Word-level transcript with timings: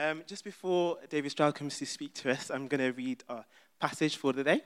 Um, 0.00 0.22
just 0.28 0.44
before 0.44 0.96
David 1.10 1.32
Stroud 1.32 1.56
comes 1.56 1.76
to 1.78 1.84
speak 1.84 2.14
to 2.14 2.30
us, 2.30 2.52
I'm 2.52 2.68
going 2.68 2.80
to 2.80 2.92
read 2.92 3.24
a 3.28 3.44
passage 3.80 4.16
for 4.16 4.32
the 4.32 4.44
day. 4.44 4.60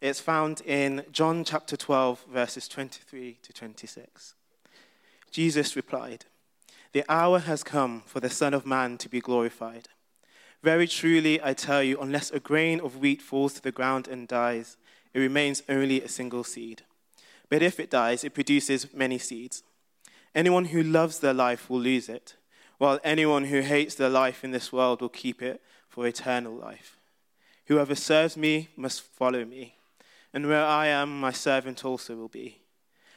It's 0.00 0.20
found 0.20 0.60
in 0.60 1.04
John 1.10 1.42
chapter 1.42 1.76
12, 1.76 2.26
verses 2.32 2.68
23 2.68 3.38
to 3.42 3.52
26. 3.52 4.34
Jesus 5.32 5.74
replied, 5.74 6.26
The 6.92 7.04
hour 7.08 7.40
has 7.40 7.64
come 7.64 8.04
for 8.06 8.20
the 8.20 8.30
Son 8.30 8.54
of 8.54 8.64
Man 8.64 8.98
to 8.98 9.08
be 9.08 9.20
glorified. 9.20 9.88
Very 10.62 10.86
truly, 10.86 11.42
I 11.42 11.54
tell 11.54 11.82
you, 11.82 12.00
unless 12.00 12.30
a 12.30 12.38
grain 12.38 12.78
of 12.78 12.98
wheat 12.98 13.20
falls 13.20 13.54
to 13.54 13.62
the 13.62 13.72
ground 13.72 14.06
and 14.06 14.28
dies, 14.28 14.76
it 15.12 15.18
remains 15.18 15.64
only 15.68 16.00
a 16.02 16.08
single 16.08 16.44
seed. 16.44 16.82
But 17.48 17.62
if 17.62 17.80
it 17.80 17.90
dies, 17.90 18.22
it 18.22 18.32
produces 18.32 18.94
many 18.94 19.18
seeds. 19.18 19.64
Anyone 20.36 20.66
who 20.66 20.84
loves 20.84 21.18
their 21.18 21.34
life 21.34 21.68
will 21.68 21.80
lose 21.80 22.08
it, 22.08 22.36
while 22.78 23.00
anyone 23.04 23.44
who 23.44 23.60
hates 23.60 23.94
their 23.94 24.08
life 24.08 24.42
in 24.42 24.52
this 24.52 24.72
world 24.72 25.00
will 25.00 25.08
keep 25.08 25.42
it 25.42 25.60
for 25.88 26.06
eternal 26.06 26.54
life. 26.54 26.96
Whoever 27.66 27.94
serves 27.94 28.36
me 28.36 28.68
must 28.76 29.02
follow 29.02 29.44
me, 29.44 29.74
and 30.32 30.46
where 30.46 30.64
I 30.64 30.86
am, 30.86 31.20
my 31.20 31.32
servant 31.32 31.84
also 31.84 32.16
will 32.16 32.28
be. 32.28 32.60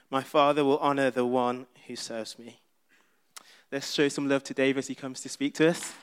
My 0.10 0.24
Father 0.24 0.66
will 0.66 0.80
honor 0.80 1.10
the 1.10 1.26
one 1.26 1.68
who 1.88 1.96
serves 1.96 2.38
me. 2.38 2.60
Let's 3.72 3.94
show 3.94 4.10
some 4.10 4.28
love 4.28 4.44
to 4.46 4.54
Dave 4.54 4.78
as 4.78 4.88
he 4.88 4.96
comes 4.96 5.22
to 5.22 5.30
speak 5.30 5.54
to 5.56 5.70
us. 5.70 5.94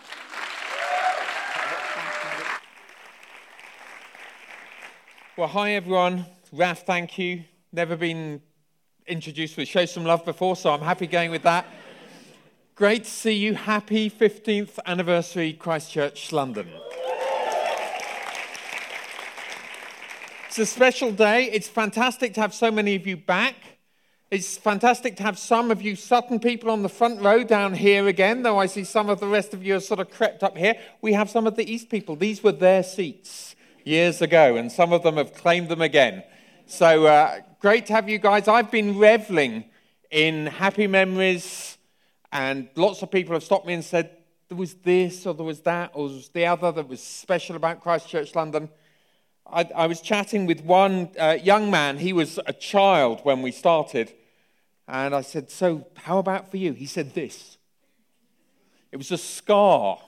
Well, 5.37 5.49
hi 5.49 5.73
everyone. 5.73 6.25
Raf, 6.51 6.87
thank 6.87 7.19
you. 7.19 7.45
Never 7.71 7.97
been 7.97 8.41
introduced 9.07 9.57
with 9.57 9.69
Show 9.69 9.85
Some 9.85 10.05
Love 10.05 10.25
before, 10.25 10.57
so 10.57 10.73
I'm 10.73 10.81
happy 10.81 11.07
going 11.07 11.31
with 11.31 11.43
that. 11.43 11.67
Great 12.79 13.03
to 13.03 13.11
see 13.11 13.33
you. 13.33 13.55
Happy 13.55 14.09
15th 14.09 14.79
anniversary, 14.87 15.53
Christchurch, 15.53 16.31
London. 16.31 16.69
It's 20.47 20.61
a 20.61 20.65
special 20.65 21.11
day. 21.11 21.51
It's 21.51 21.67
fantastic 21.67 22.35
to 22.35 22.41
have 22.41 22.55
so 22.55 22.71
many 22.71 22.95
of 22.95 23.05
you 23.05 23.17
back. 23.17 23.57
It's 24.31 24.57
fantastic 24.57 25.17
to 25.17 25.25
have 25.25 25.41
some 25.41 25.73
of 25.73 25.83
you 25.83 25.97
Sutton 25.97 26.39
people 26.39 26.71
on 26.71 26.85
the 26.85 26.89
front 26.89 27.21
row 27.21 27.43
down 27.43 27.75
here 27.75 28.07
again, 28.07 28.45
though 28.45 28.61
I 28.61 28.67
see 28.67 28.85
some 28.85 29.11
of 29.11 29.19
the 29.19 29.27
rest 29.27 29.53
of 29.53 29.65
you 29.65 29.73
have 29.73 29.83
sort 29.83 29.99
of 29.99 30.13
crept 30.13 30.45
up 30.45 30.57
here. 30.57 30.77
We 31.03 31.15
have 31.15 31.29
some 31.29 31.49
of 31.49 31.57
the 31.57 31.69
East 31.69 31.89
people. 31.89 32.15
These 32.15 32.45
were 32.45 32.53
their 32.53 32.85
seats 32.85 33.57
years 33.83 34.23
ago, 34.23 34.55
and 34.55 34.71
some 34.71 34.93
of 34.93 35.03
them 35.03 35.17
have 35.17 35.35
claimed 35.35 35.69
them 35.69 35.83
again. 35.83 36.23
So 36.67 37.07
uh, 37.07 37.41
great 37.59 37.87
to 37.87 37.95
have 37.95 38.09
you 38.09 38.19
guys. 38.19 38.47
I've 38.47 38.71
been 38.71 38.97
reveling 38.97 39.65
in 40.13 40.47
happy 40.47 40.87
memories, 40.87 41.78
and 42.33 42.69
lots 42.77 43.03
of 43.03 43.11
people 43.11 43.35
have 43.35 43.45
stopped 43.45 43.67
me 43.67 43.75
and 43.75 43.85
said, 43.85 44.11
there 44.49 44.57
was 44.57 44.75
this, 44.75 45.27
or 45.27 45.35
there 45.35 45.45
was 45.45 45.61
that, 45.61 45.91
or 45.95 46.09
there 46.09 46.17
was 46.17 46.29
the 46.31 46.47
other 46.47 46.73
that 46.73 46.89
was 46.89 47.03
special 47.03 47.57
about 47.57 47.83
Christchurch 47.83 48.35
London. 48.35 48.71
I, 49.47 49.69
I 49.75 49.87
was 49.87 50.01
chatting 50.01 50.47
with 50.47 50.63
one 50.63 51.11
uh, 51.19 51.39
young 51.43 51.71
man. 51.71 51.99
He 51.99 52.13
was 52.13 52.39
a 52.47 52.53
child 52.53 53.21
when 53.25 53.43
we 53.43 53.53
started. 53.53 54.13
And 54.87 55.15
I 55.15 55.21
said, 55.21 55.51
So, 55.51 55.87
how 55.97 56.19
about 56.19 56.51
for 56.51 56.57
you? 56.57 56.73
He 56.73 56.87
said, 56.87 57.15
This. 57.15 57.59
It 58.91 58.97
was 58.97 59.11
a 59.11 59.19
scar. 59.19 60.01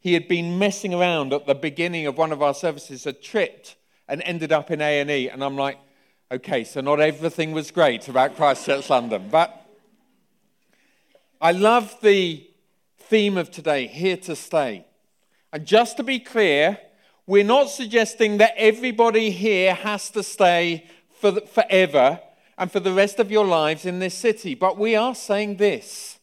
He 0.00 0.14
had 0.14 0.26
been 0.26 0.58
messing 0.58 0.92
around 0.92 1.32
at 1.32 1.46
the 1.46 1.54
beginning 1.54 2.06
of 2.06 2.18
one 2.18 2.32
of 2.32 2.42
our 2.42 2.54
services, 2.54 3.04
had 3.04 3.22
tripped 3.22 3.76
and 4.08 4.22
ended 4.22 4.52
up 4.52 4.70
in 4.72 4.80
A&E. 4.80 5.28
And 5.28 5.42
I'm 5.42 5.56
like, 5.56 5.78
Okay, 6.32 6.64
so 6.64 6.80
not 6.80 7.00
everything 7.00 7.52
was 7.52 7.70
great 7.70 8.08
about 8.08 8.36
Christchurch 8.36 8.90
London, 8.90 9.28
but 9.30 9.63
I 11.44 11.50
love 11.50 11.98
the 12.00 12.48
theme 12.96 13.36
of 13.36 13.50
today, 13.50 13.86
here 13.86 14.16
to 14.16 14.34
stay. 14.34 14.86
And 15.52 15.66
just 15.66 15.98
to 15.98 16.02
be 16.02 16.18
clear, 16.18 16.78
we're 17.26 17.44
not 17.44 17.68
suggesting 17.68 18.38
that 18.38 18.54
everybody 18.56 19.28
here 19.28 19.74
has 19.74 20.08
to 20.12 20.22
stay 20.22 20.86
for 21.20 21.32
the, 21.32 21.42
forever 21.42 22.18
and 22.56 22.72
for 22.72 22.80
the 22.80 22.94
rest 22.94 23.18
of 23.18 23.30
your 23.30 23.44
lives 23.44 23.84
in 23.84 23.98
this 23.98 24.14
city, 24.14 24.54
but 24.54 24.78
we 24.78 24.96
are 24.96 25.14
saying 25.14 25.58
this 25.58 26.18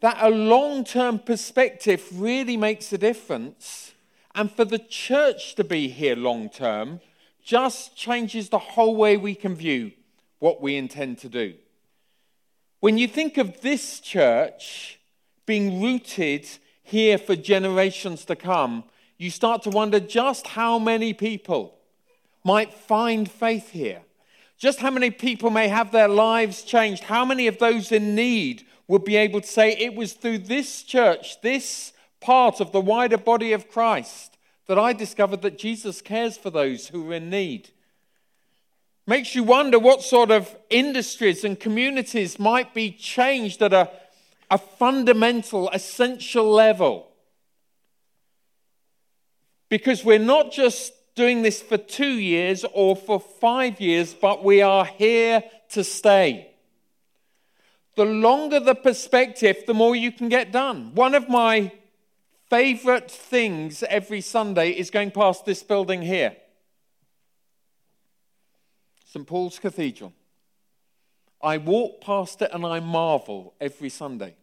that 0.00 0.16
a 0.22 0.30
long 0.30 0.84
term 0.84 1.18
perspective 1.18 2.08
really 2.14 2.56
makes 2.56 2.90
a 2.94 2.98
difference. 2.98 3.92
And 4.34 4.50
for 4.50 4.64
the 4.64 4.78
church 4.78 5.54
to 5.56 5.64
be 5.64 5.88
here 5.88 6.16
long 6.16 6.48
term 6.48 7.02
just 7.44 7.94
changes 7.94 8.48
the 8.48 8.58
whole 8.58 8.96
way 8.96 9.18
we 9.18 9.34
can 9.34 9.54
view 9.54 9.92
what 10.38 10.62
we 10.62 10.76
intend 10.76 11.18
to 11.18 11.28
do. 11.28 11.56
When 12.82 12.98
you 12.98 13.06
think 13.06 13.38
of 13.38 13.60
this 13.60 14.00
church 14.00 14.98
being 15.46 15.80
rooted 15.80 16.48
here 16.82 17.16
for 17.16 17.36
generations 17.36 18.24
to 18.24 18.34
come, 18.34 18.82
you 19.18 19.30
start 19.30 19.62
to 19.62 19.70
wonder 19.70 20.00
just 20.00 20.48
how 20.48 20.80
many 20.80 21.12
people 21.14 21.78
might 22.42 22.74
find 22.74 23.30
faith 23.30 23.70
here. 23.70 24.02
Just 24.58 24.80
how 24.80 24.90
many 24.90 25.12
people 25.12 25.48
may 25.48 25.68
have 25.68 25.92
their 25.92 26.08
lives 26.08 26.64
changed. 26.64 27.04
How 27.04 27.24
many 27.24 27.46
of 27.46 27.58
those 27.58 27.92
in 27.92 28.16
need 28.16 28.66
would 28.88 29.04
be 29.04 29.14
able 29.14 29.42
to 29.42 29.46
say, 29.46 29.76
It 29.76 29.94
was 29.94 30.14
through 30.14 30.38
this 30.38 30.82
church, 30.82 31.40
this 31.40 31.92
part 32.20 32.60
of 32.60 32.72
the 32.72 32.80
wider 32.80 33.16
body 33.16 33.52
of 33.52 33.70
Christ, 33.70 34.36
that 34.66 34.76
I 34.76 34.92
discovered 34.92 35.42
that 35.42 35.56
Jesus 35.56 36.02
cares 36.02 36.36
for 36.36 36.50
those 36.50 36.88
who 36.88 37.12
are 37.12 37.14
in 37.14 37.30
need. 37.30 37.70
Makes 39.06 39.34
you 39.34 39.42
wonder 39.42 39.78
what 39.78 40.02
sort 40.02 40.30
of 40.30 40.54
industries 40.70 41.42
and 41.42 41.58
communities 41.58 42.38
might 42.38 42.72
be 42.72 42.92
changed 42.92 43.60
at 43.60 43.72
a, 43.72 43.90
a 44.50 44.58
fundamental, 44.58 45.68
essential 45.70 46.48
level. 46.48 47.08
Because 49.68 50.04
we're 50.04 50.20
not 50.20 50.52
just 50.52 50.92
doing 51.16 51.42
this 51.42 51.60
for 51.60 51.76
two 51.76 52.12
years 52.12 52.64
or 52.72 52.94
for 52.94 53.18
five 53.18 53.80
years, 53.80 54.14
but 54.14 54.44
we 54.44 54.62
are 54.62 54.84
here 54.84 55.42
to 55.70 55.82
stay. 55.82 56.52
The 57.96 58.04
longer 58.04 58.60
the 58.60 58.74
perspective, 58.74 59.64
the 59.66 59.74
more 59.74 59.96
you 59.96 60.12
can 60.12 60.28
get 60.28 60.52
done. 60.52 60.94
One 60.94 61.14
of 61.14 61.28
my 61.28 61.72
favorite 62.48 63.10
things 63.10 63.82
every 63.82 64.20
Sunday 64.20 64.70
is 64.70 64.90
going 64.90 65.10
past 65.10 65.44
this 65.44 65.62
building 65.62 66.02
here 66.02 66.36
St. 69.12 69.26
Paul's 69.26 69.58
Cathedral. 69.58 70.14
I 71.42 71.58
walk 71.58 72.00
past 72.00 72.40
it 72.40 72.50
and 72.50 72.64
I 72.64 72.80
marvel 72.80 73.52
every 73.60 73.90
Sunday. 73.90 74.36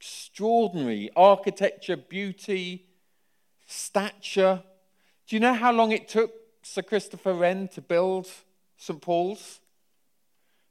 Extraordinary 0.00 1.10
architecture, 1.14 1.98
beauty, 1.98 2.86
stature. 3.66 4.62
Do 5.26 5.36
you 5.36 5.40
know 5.40 5.52
how 5.52 5.72
long 5.72 5.92
it 5.92 6.08
took 6.08 6.32
Sir 6.62 6.80
Christopher 6.80 7.34
Wren 7.34 7.68
to 7.74 7.82
build 7.82 8.30
St. 8.78 8.98
Paul's? 9.02 9.60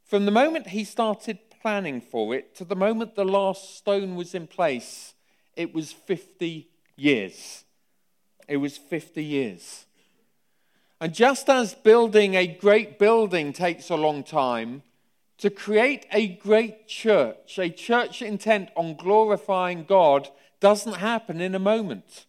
From 0.03 0.25
the 0.25 0.31
moment 0.31 0.69
he 0.69 0.83
started 0.83 1.37
planning 1.61 2.01
for 2.01 2.33
it 2.33 2.55
to 2.55 2.65
the 2.65 2.75
moment 2.75 3.13
the 3.13 3.23
last 3.23 3.77
stone 3.77 4.15
was 4.15 4.33
in 4.33 4.47
place, 4.47 5.13
it 5.55 5.75
was 5.75 5.91
50 5.91 6.69
years. 6.95 7.65
It 8.47 8.57
was 8.57 8.77
50 8.77 9.23
years. 9.23 9.85
And 11.01 11.13
just 11.13 11.49
as 11.49 11.73
building 11.73 12.35
a 12.35 12.47
great 12.47 12.97
building 12.97 13.51
takes 13.53 13.89
a 13.89 13.95
long 13.95 14.23
time, 14.23 14.83
to 15.39 15.49
create 15.49 16.05
a 16.11 16.27
great 16.27 16.87
church, 16.87 17.59
a 17.59 17.69
church 17.69 18.21
intent 18.21 18.69
on 18.75 18.95
glorifying 18.95 19.83
God, 19.83 20.29
doesn't 20.61 20.93
happen 20.93 21.41
in 21.41 21.53
a 21.53 21.59
moment. 21.59 22.25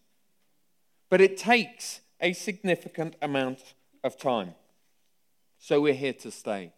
But 1.09 1.21
it 1.21 1.37
takes 1.37 2.01
a 2.21 2.33
significant 2.33 3.15
amount 3.23 3.75
of 4.03 4.19
time. 4.19 4.55
So 5.59 5.81
we're 5.81 5.95
here 5.95 6.13
to 6.15 6.31
stay. 6.31 6.73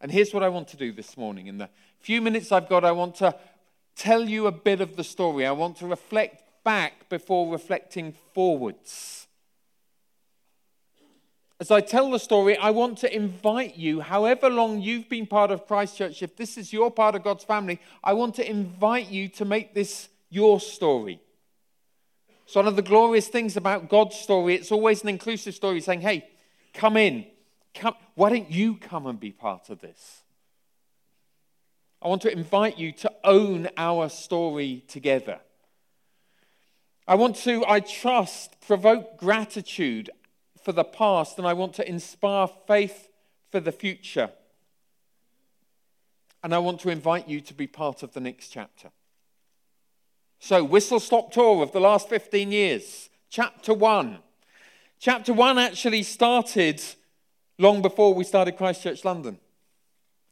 And 0.00 0.10
here's 0.10 0.34
what 0.34 0.42
I 0.42 0.48
want 0.48 0.66
to 0.68 0.76
do 0.76 0.92
this 0.92 1.16
morning. 1.16 1.46
In 1.46 1.58
the 1.58 1.70
few 2.00 2.20
minutes 2.20 2.50
I've 2.50 2.68
got, 2.68 2.84
I 2.84 2.90
want 2.90 3.14
to 3.16 3.36
tell 3.94 4.28
you 4.28 4.48
a 4.48 4.52
bit 4.52 4.80
of 4.80 4.96
the 4.96 5.04
story. 5.04 5.46
I 5.46 5.52
want 5.52 5.76
to 5.76 5.86
reflect 5.86 6.42
back 6.64 7.08
before 7.08 7.52
reflecting 7.52 8.14
forwards. 8.34 9.28
As 11.62 11.70
I 11.70 11.80
tell 11.80 12.10
the 12.10 12.18
story, 12.18 12.56
I 12.56 12.70
want 12.70 12.98
to 12.98 13.16
invite 13.16 13.76
you, 13.76 14.00
however 14.00 14.50
long 14.50 14.80
you've 14.80 15.08
been 15.08 15.28
part 15.28 15.52
of 15.52 15.64
Christchurch, 15.68 16.20
if 16.20 16.34
this 16.34 16.58
is 16.58 16.72
your 16.72 16.90
part 16.90 17.14
of 17.14 17.22
God's 17.22 17.44
family, 17.44 17.78
I 18.02 18.14
want 18.14 18.34
to 18.34 18.50
invite 18.50 19.10
you 19.10 19.28
to 19.28 19.44
make 19.44 19.72
this 19.72 20.08
your 20.28 20.58
story. 20.58 21.20
So, 22.46 22.58
one 22.58 22.66
of 22.66 22.74
the 22.74 22.82
glorious 22.82 23.28
things 23.28 23.56
about 23.56 23.88
God's 23.88 24.16
story, 24.16 24.56
it's 24.56 24.72
always 24.72 25.04
an 25.04 25.08
inclusive 25.08 25.54
story 25.54 25.80
saying, 25.80 26.00
hey, 26.00 26.28
come 26.74 26.96
in. 26.96 27.26
Come, 27.74 27.94
why 28.16 28.30
don't 28.30 28.50
you 28.50 28.74
come 28.74 29.06
and 29.06 29.20
be 29.20 29.30
part 29.30 29.70
of 29.70 29.80
this? 29.80 30.22
I 32.02 32.08
want 32.08 32.22
to 32.22 32.32
invite 32.32 32.76
you 32.76 32.90
to 32.90 33.12
own 33.22 33.68
our 33.76 34.08
story 34.08 34.82
together. 34.88 35.38
I 37.06 37.14
want 37.14 37.36
to, 37.36 37.64
I 37.68 37.78
trust, 37.78 38.60
provoke 38.66 39.16
gratitude 39.16 40.10
for 40.64 40.72
the 40.72 40.84
past, 40.84 41.38
and 41.38 41.46
I 41.46 41.52
want 41.52 41.74
to 41.74 41.88
inspire 41.88 42.48
faith 42.66 43.08
for 43.50 43.60
the 43.60 43.72
future. 43.72 44.30
And 46.42 46.54
I 46.54 46.58
want 46.58 46.80
to 46.80 46.90
invite 46.90 47.28
you 47.28 47.40
to 47.40 47.54
be 47.54 47.66
part 47.66 48.02
of 48.02 48.12
the 48.12 48.20
next 48.20 48.48
chapter. 48.48 48.90
So, 50.40 50.64
whistle 50.64 50.98
stop 50.98 51.32
tour 51.32 51.62
of 51.62 51.72
the 51.72 51.80
last 51.80 52.08
15 52.08 52.50
years. 52.50 53.10
Chapter 53.30 53.72
1. 53.72 54.18
Chapter 54.98 55.32
1 55.32 55.58
actually 55.58 56.02
started 56.02 56.82
long 57.58 57.80
before 57.80 58.12
we 58.12 58.24
started 58.24 58.56
Christchurch 58.56 59.04
London. 59.04 59.38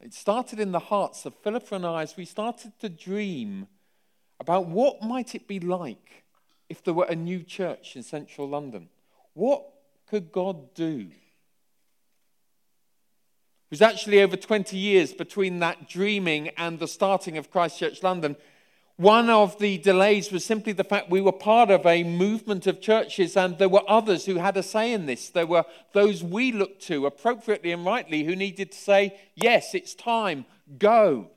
It 0.00 0.15
started 0.15 0.59
in 0.59 0.73
the 0.73 0.79
hearts 0.79 1.26
of 1.26 1.35
Philippa 1.35 1.75
and 1.75 1.87
I 1.87 2.03
as 2.03 2.17
we 2.17 2.25
started 2.25 2.73
to 2.81 2.88
dream 2.88 3.69
about 4.41 4.67
what 4.67 5.03
might 5.03 5.35
it 5.35 5.47
be 5.47 5.61
like 5.61 6.25
if 6.69 6.83
there 6.83 6.94
were 6.94 7.06
a 7.06 7.15
new 7.15 7.43
church 7.43 7.97
in 7.97 8.03
central 8.03 8.49
London. 8.49 8.88
What 9.35 9.65
could 10.11 10.33
God 10.33 10.75
do? 10.75 11.07
It 13.71 13.71
was 13.71 13.83
actually 13.83 14.21
over 14.21 14.37
20 14.37 14.77
years 14.77 15.12
between 15.12 15.61
that 15.61 15.89
dreaming 15.89 16.49
and 16.57 16.81
the 16.81 16.89
starting 16.89 17.39
of 17.39 17.53
Christchurch 17.53 18.03
London. 18.03 18.35
One 18.97 19.31
of 19.31 19.61
the 19.61 19.79
delays 19.79 20.33
was 20.33 20.45
simply 20.45 20.73
the 20.73 20.83
fact 20.83 21.09
we 21.09 21.21
were 21.21 21.31
part 21.31 21.71
of 21.71 21.87
a 21.87 22.03
movement 22.03 22.67
of 22.67 22.81
churches, 22.81 23.37
and 23.37 23.57
there 23.57 23.69
were 23.69 23.89
others 23.89 24.27
who 24.27 24.35
had 24.35 24.57
a 24.57 24.65
say 24.65 24.93
in 24.93 25.07
this. 25.07 25.31
There 25.31 25.47
were 25.47 25.65
those 25.93 26.25
we 26.25 26.51
looked 26.51 26.83
to 26.89 27.07
appropriately 27.07 27.71
and 27.71 27.87
rightly 27.87 28.25
who 28.25 28.35
needed 28.35 28.73
to 28.73 28.79
say, 28.79 29.17
Yes, 29.37 29.75
it's 29.75 29.95
time, 29.95 30.45
go. 30.77 31.31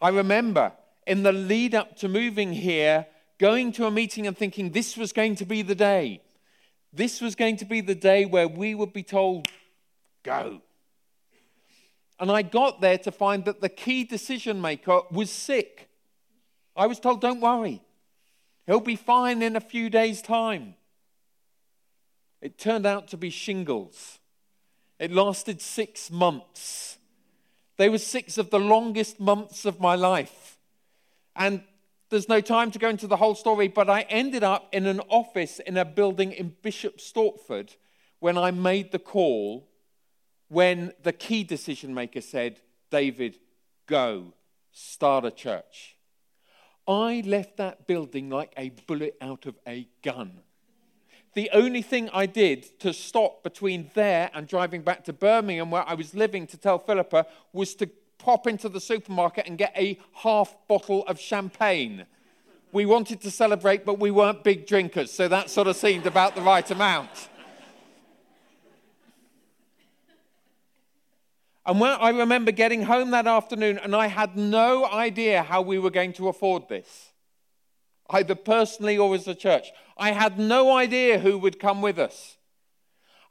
I 0.00 0.10
remember 0.10 0.72
in 1.08 1.24
the 1.24 1.32
lead 1.32 1.74
up 1.74 1.96
to 1.96 2.08
moving 2.08 2.52
here, 2.52 3.06
going 3.38 3.72
to 3.72 3.86
a 3.86 3.90
meeting 3.90 4.28
and 4.28 4.38
thinking 4.38 4.70
this 4.70 4.96
was 4.96 5.12
going 5.12 5.34
to 5.34 5.44
be 5.44 5.62
the 5.62 5.74
day. 5.74 6.22
This 6.92 7.20
was 7.20 7.34
going 7.34 7.56
to 7.58 7.64
be 7.64 7.80
the 7.80 7.94
day 7.94 8.24
where 8.24 8.48
we 8.48 8.74
would 8.74 8.92
be 8.92 9.02
told, 9.02 9.48
Go. 10.22 10.60
And 12.20 12.30
I 12.30 12.42
got 12.42 12.80
there 12.80 12.98
to 12.98 13.10
find 13.10 13.44
that 13.46 13.60
the 13.60 13.68
key 13.68 14.04
decision 14.04 14.60
maker 14.60 15.00
was 15.10 15.30
sick. 15.30 15.88
I 16.76 16.86
was 16.86 17.00
told, 17.00 17.20
don't 17.20 17.40
worry, 17.40 17.82
he'll 18.66 18.80
be 18.80 18.96
fine 18.96 19.42
in 19.42 19.56
a 19.56 19.60
few 19.60 19.90
days' 19.90 20.22
time. 20.22 20.76
It 22.40 22.58
turned 22.58 22.86
out 22.86 23.08
to 23.08 23.16
be 23.16 23.30
shingles. 23.30 24.18
It 24.98 25.10
lasted 25.10 25.60
six 25.60 26.10
months. 26.10 26.98
They 27.76 27.88
were 27.88 27.98
six 27.98 28.38
of 28.38 28.50
the 28.50 28.60
longest 28.60 29.18
months 29.18 29.64
of 29.64 29.80
my 29.80 29.96
life. 29.96 30.58
And 31.34 31.62
there's 32.12 32.28
no 32.28 32.42
time 32.42 32.70
to 32.70 32.78
go 32.78 32.90
into 32.90 33.06
the 33.06 33.16
whole 33.16 33.34
story, 33.34 33.68
but 33.68 33.88
I 33.88 34.02
ended 34.02 34.44
up 34.44 34.68
in 34.70 34.86
an 34.86 35.00
office 35.08 35.58
in 35.60 35.78
a 35.78 35.84
building 35.84 36.30
in 36.32 36.54
Bishop 36.60 36.98
Stortford 36.98 37.74
when 38.20 38.36
I 38.36 38.50
made 38.50 38.92
the 38.92 38.98
call 38.98 39.66
when 40.48 40.92
the 41.02 41.14
key 41.14 41.42
decision 41.42 41.94
maker 41.94 42.20
said, 42.20 42.60
David, 42.90 43.38
go, 43.86 44.34
start 44.72 45.24
a 45.24 45.30
church. 45.30 45.96
I 46.86 47.22
left 47.24 47.56
that 47.56 47.86
building 47.86 48.28
like 48.28 48.52
a 48.58 48.68
bullet 48.86 49.16
out 49.22 49.46
of 49.46 49.58
a 49.66 49.88
gun. 50.02 50.40
The 51.32 51.48
only 51.54 51.80
thing 51.80 52.10
I 52.12 52.26
did 52.26 52.78
to 52.80 52.92
stop 52.92 53.42
between 53.42 53.90
there 53.94 54.30
and 54.34 54.46
driving 54.46 54.82
back 54.82 55.04
to 55.04 55.14
Birmingham, 55.14 55.70
where 55.70 55.88
I 55.88 55.94
was 55.94 56.14
living, 56.14 56.46
to 56.48 56.58
tell 56.58 56.78
Philippa, 56.78 57.24
was 57.54 57.74
to 57.76 57.88
pop 58.22 58.46
into 58.46 58.68
the 58.68 58.80
supermarket 58.80 59.46
and 59.46 59.58
get 59.58 59.72
a 59.76 59.98
half 60.14 60.56
bottle 60.68 61.04
of 61.06 61.18
champagne. 61.18 62.06
We 62.70 62.86
wanted 62.86 63.20
to 63.22 63.30
celebrate, 63.30 63.84
but 63.84 63.98
we 63.98 64.10
weren't 64.10 64.44
big 64.44 64.66
drinkers, 64.66 65.10
so 65.10 65.28
that 65.28 65.50
sort 65.50 65.66
of 65.66 65.76
seemed 65.76 66.06
about 66.06 66.34
the 66.34 66.40
right 66.40 66.68
amount. 66.70 67.28
And 71.66 71.78
when 71.78 71.92
I 71.92 72.10
remember 72.10 72.50
getting 72.50 72.82
home 72.82 73.10
that 73.10 73.26
afternoon, 73.26 73.78
and 73.78 73.94
I 73.94 74.06
had 74.06 74.36
no 74.36 74.86
idea 74.86 75.42
how 75.42 75.60
we 75.62 75.78
were 75.78 75.90
going 75.90 76.12
to 76.14 76.28
afford 76.28 76.68
this, 76.68 77.12
either 78.10 78.34
personally 78.34 78.96
or 78.98 79.14
as 79.14 79.28
a 79.28 79.34
church. 79.34 79.70
I 79.96 80.12
had 80.12 80.38
no 80.38 80.76
idea 80.76 81.18
who 81.18 81.38
would 81.38 81.60
come 81.60 81.82
with 81.82 81.98
us. 81.98 82.36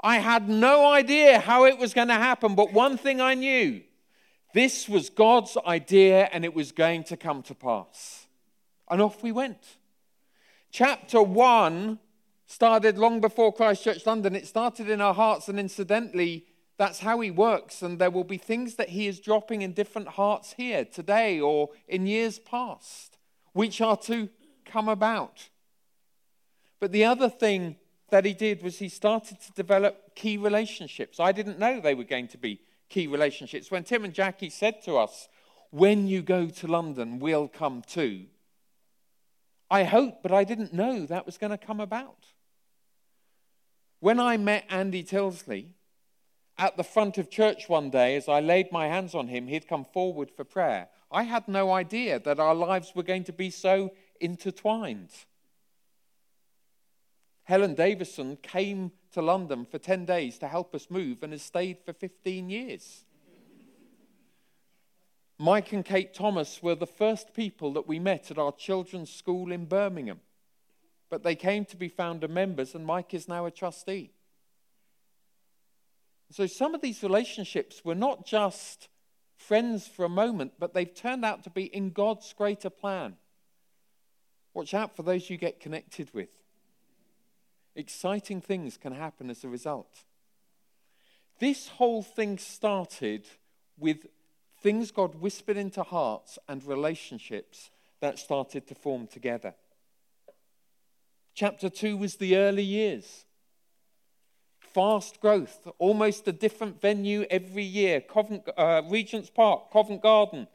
I 0.03 0.19
had 0.19 0.49
no 0.49 0.91
idea 0.91 1.39
how 1.39 1.65
it 1.65 1.77
was 1.77 1.93
going 1.93 2.07
to 2.07 2.15
happen, 2.15 2.55
but 2.55 2.73
one 2.73 2.97
thing 2.97 3.21
I 3.21 3.33
knew 3.33 3.81
this 4.53 4.89
was 4.89 5.09
God's 5.09 5.57
idea 5.65 6.29
and 6.31 6.43
it 6.43 6.53
was 6.53 6.71
going 6.71 7.03
to 7.05 7.17
come 7.17 7.41
to 7.43 7.55
pass. 7.55 8.27
And 8.89 9.01
off 9.01 9.23
we 9.23 9.31
went. 9.31 9.77
Chapter 10.71 11.21
1 11.21 11.99
started 12.45 12.97
long 12.97 13.21
before 13.21 13.53
Christchurch 13.53 14.05
London. 14.05 14.35
It 14.35 14.47
started 14.47 14.89
in 14.89 14.99
our 14.99 15.13
hearts, 15.13 15.47
and 15.47 15.59
incidentally, 15.59 16.45
that's 16.77 16.99
how 16.99 17.19
he 17.21 17.31
works, 17.31 17.81
and 17.81 17.99
there 17.99 18.09
will 18.09 18.23
be 18.23 18.37
things 18.37 18.75
that 18.75 18.89
he 18.89 19.07
is 19.07 19.19
dropping 19.19 19.61
in 19.61 19.71
different 19.71 20.09
hearts 20.09 20.53
here 20.53 20.83
today 20.83 21.39
or 21.39 21.69
in 21.87 22.07
years 22.07 22.39
past, 22.39 23.17
which 23.53 23.79
are 23.79 23.97
to 23.97 24.29
come 24.65 24.89
about. 24.89 25.49
But 26.79 26.91
the 26.91 27.05
other 27.05 27.29
thing 27.29 27.77
that 28.09 28.25
he 28.25 28.33
did 28.33 28.63
was 28.63 28.79
he 28.79 28.89
started 28.89 29.39
to 29.41 29.51
develop 29.53 30.15
key 30.15 30.37
relationships. 30.37 31.19
I 31.19 31.31
didn't 31.31 31.59
know 31.59 31.79
they 31.79 31.93
were 31.93 32.03
going 32.03 32.27
to 32.29 32.37
be 32.37 32.61
key 32.91 33.07
relationships. 33.07 33.71
When 33.71 33.83
Tim 33.83 34.05
and 34.05 34.13
Jackie 34.13 34.51
said 34.51 34.83
to 34.83 34.97
us, 34.97 35.27
When 35.71 36.07
you 36.07 36.21
go 36.21 36.47
to 36.47 36.67
London, 36.67 37.19
we'll 37.19 37.47
come 37.47 37.81
too, 37.81 38.25
I 39.71 39.85
hoped, 39.85 40.21
but 40.21 40.33
I 40.33 40.43
didn't 40.43 40.73
know 40.73 41.05
that 41.05 41.25
was 41.25 41.37
going 41.37 41.51
to 41.51 41.57
come 41.57 41.79
about. 41.79 42.27
When 44.01 44.19
I 44.19 44.35
met 44.35 44.65
Andy 44.69 45.03
Tilsley, 45.03 45.69
at 46.57 46.77
the 46.77 46.83
front 46.83 47.17
of 47.17 47.29
church 47.29 47.69
one 47.69 47.89
day, 47.89 48.15
as 48.15 48.27
I 48.27 48.39
laid 48.39 48.71
my 48.71 48.87
hands 48.87 49.15
on 49.15 49.29
him, 49.29 49.47
he'd 49.47 49.67
come 49.67 49.85
forward 49.85 50.29
for 50.29 50.43
prayer. 50.43 50.89
I 51.11 51.23
had 51.23 51.47
no 51.47 51.71
idea 51.71 52.19
that 52.19 52.39
our 52.39 52.53
lives 52.53 52.91
were 52.93 53.03
going 53.03 53.23
to 53.23 53.33
be 53.33 53.49
so 53.49 53.91
intertwined. 54.19 55.09
Helen 57.51 57.73
Davison 57.73 58.37
came 58.37 58.93
to 59.11 59.21
London 59.21 59.65
for 59.65 59.77
10 59.77 60.05
days 60.05 60.37
to 60.37 60.47
help 60.47 60.73
us 60.73 60.89
move 60.89 61.21
and 61.21 61.33
has 61.33 61.41
stayed 61.41 61.79
for 61.83 61.91
15 61.91 62.49
years. 62.49 63.03
Mike 65.37 65.73
and 65.73 65.83
Kate 65.83 66.13
Thomas 66.13 66.63
were 66.63 66.75
the 66.75 66.87
first 66.87 67.33
people 67.33 67.73
that 67.73 67.89
we 67.89 67.99
met 67.99 68.31
at 68.31 68.37
our 68.37 68.53
children's 68.53 69.11
school 69.11 69.51
in 69.51 69.65
Birmingham. 69.65 70.21
But 71.09 71.23
they 71.23 71.35
came 71.35 71.65
to 71.65 71.75
be 71.75 71.89
founder 71.89 72.29
members, 72.29 72.73
and 72.73 72.85
Mike 72.85 73.13
is 73.13 73.27
now 73.27 73.45
a 73.45 73.51
trustee. 73.51 74.11
So 76.29 76.47
some 76.47 76.73
of 76.73 76.79
these 76.79 77.03
relationships 77.03 77.83
were 77.83 77.95
not 77.95 78.25
just 78.25 78.87
friends 79.35 79.89
for 79.89 80.05
a 80.05 80.09
moment, 80.09 80.53
but 80.57 80.73
they've 80.73 80.95
turned 80.95 81.25
out 81.25 81.43
to 81.43 81.49
be 81.49 81.65
in 81.65 81.89
God's 81.89 82.31
greater 82.31 82.69
plan. 82.69 83.17
Watch 84.53 84.73
out 84.73 84.95
for 84.95 85.03
those 85.03 85.29
you 85.29 85.35
get 85.35 85.59
connected 85.59 86.13
with. 86.13 86.29
Exciting 87.75 88.41
things 88.41 88.77
can 88.77 88.93
happen 88.93 89.29
as 89.29 89.43
a 89.43 89.49
result. 89.49 90.03
This 91.39 91.69
whole 91.69 92.03
thing 92.03 92.37
started 92.37 93.27
with 93.77 94.07
things 94.61 94.91
God 94.91 95.15
whispered 95.15 95.57
into 95.57 95.83
hearts 95.83 96.37
and 96.47 96.63
relationships 96.63 97.71
that 97.99 98.19
started 98.19 98.67
to 98.67 98.75
form 98.75 99.07
together. 99.07 99.55
Chapter 101.33 101.69
2 101.69 101.97
was 101.97 102.15
the 102.15 102.35
early 102.37 102.63
years 102.63 103.25
fast 104.73 105.19
growth, 105.19 105.67
almost 105.79 106.27
a 106.27 106.31
different 106.31 106.79
venue 106.81 107.25
every 107.29 107.63
year. 107.63 108.01
Covent, 108.01 108.47
uh, 108.57 108.81
Regent's 108.89 109.29
Park, 109.29 109.71
Covent 109.71 110.01
Garden, 110.01 110.47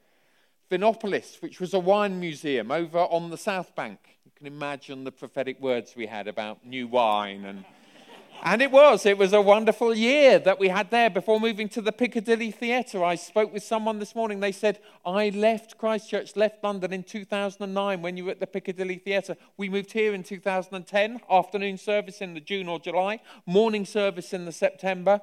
Vinopolis, 0.71 1.41
which 1.43 1.61
was 1.61 1.75
a 1.75 1.79
wine 1.79 2.19
museum 2.19 2.71
over 2.71 2.99
on 2.99 3.31
the 3.31 3.37
South 3.37 3.75
Bank. 3.75 4.16
Can 4.37 4.47
imagine 4.47 5.05
the 5.05 5.13
prophetic 5.13 5.59
words 5.63 5.97
we 5.97 6.05
had 6.05 6.29
about 6.29 6.63
new 6.63 6.87
wine 6.87 7.47
and 7.47 7.65
and 8.43 8.61
it 8.61 8.71
was. 8.71 9.07
It 9.07 9.17
was 9.17 9.33
a 9.33 9.41
wonderful 9.41 9.95
year 9.95 10.39
that 10.41 10.59
we 10.59 10.69
had 10.69 10.91
there 10.91 11.09
before 11.09 11.41
moving 11.41 11.71
to 11.71 11.81
the 11.81 11.91
Piccadilly 11.91 12.51
Theatre. 12.51 13.03
I 13.03 13.15
spoke 13.15 13.51
with 13.51 13.63
someone 13.63 13.99
this 13.99 14.15
morning. 14.15 14.41
They 14.41 14.53
said, 14.53 14.79
I 15.07 15.31
left 15.31 15.79
Christchurch, 15.79 16.37
left 16.37 16.63
London 16.63 16.93
in 16.93 17.03
2009 17.03 18.03
when 18.03 18.19
you 18.19 18.27
were 18.27 18.33
at 18.33 18.41
the 18.41 18.47
Piccadilly 18.47 18.99
Theatre. 18.99 19.39
We 19.57 19.71
moved 19.71 19.93
here 19.93 20.13
in 20.13 20.23
2010, 20.23 21.21
afternoon 21.31 21.79
service 21.79 22.21
in 22.21 22.35
the 22.35 22.41
June 22.41 22.69
or 22.69 22.79
July, 22.79 23.21
morning 23.47 23.87
service 23.87 24.35
in 24.35 24.45
the 24.45 24.53
September. 24.53 25.23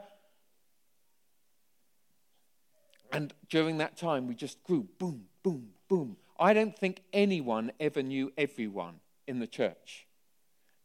And 3.11 3.31
during 3.47 3.77
that 3.77 3.95
time, 3.95 4.27
we 4.27 4.33
just 4.33 4.63
grew 4.63 4.87
boom, 4.97 5.25
boom, 5.43 5.67
boom. 5.87 6.17
I 6.39 6.55
don't 6.55 6.75
think 6.75 7.03
anyone 7.13 7.71
ever 7.79 8.01
knew 8.01 8.33
everyone 8.39 9.01
in 9.27 9.39
the 9.39 9.47
church. 9.47 10.07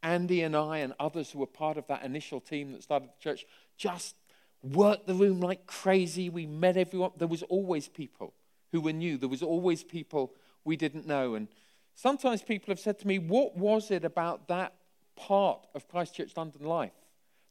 Andy 0.01 0.41
and 0.41 0.55
I 0.55 0.77
and 0.77 0.93
others 0.99 1.31
who 1.31 1.39
were 1.39 1.47
part 1.47 1.77
of 1.77 1.87
that 1.87 2.03
initial 2.03 2.39
team 2.39 2.71
that 2.71 2.83
started 2.83 3.09
the 3.09 3.23
church 3.23 3.45
just 3.77 4.15
worked 4.61 5.07
the 5.07 5.13
room 5.13 5.39
like 5.39 5.65
crazy. 5.67 6.29
We 6.29 6.45
met 6.45 6.77
everyone. 6.77 7.11
There 7.17 7.27
was 7.27 7.43
always 7.43 7.87
people 7.87 8.33
who 8.71 8.81
were 8.81 8.93
new. 8.93 9.17
There 9.17 9.29
was 9.29 9.43
always 9.43 9.83
people 9.83 10.33
we 10.63 10.75
didn't 10.75 11.07
know. 11.07 11.35
And 11.35 11.47
sometimes 11.95 12.41
people 12.41 12.71
have 12.71 12.79
said 12.79 12.99
to 12.99 13.07
me, 13.07 13.19
What 13.19 13.57
was 13.57 13.91
it 13.91 14.05
about 14.05 14.47
that 14.47 14.73
part 15.15 15.67
of 15.75 15.87
Christchurch 15.87 16.35
London 16.37 16.63
life 16.65 16.93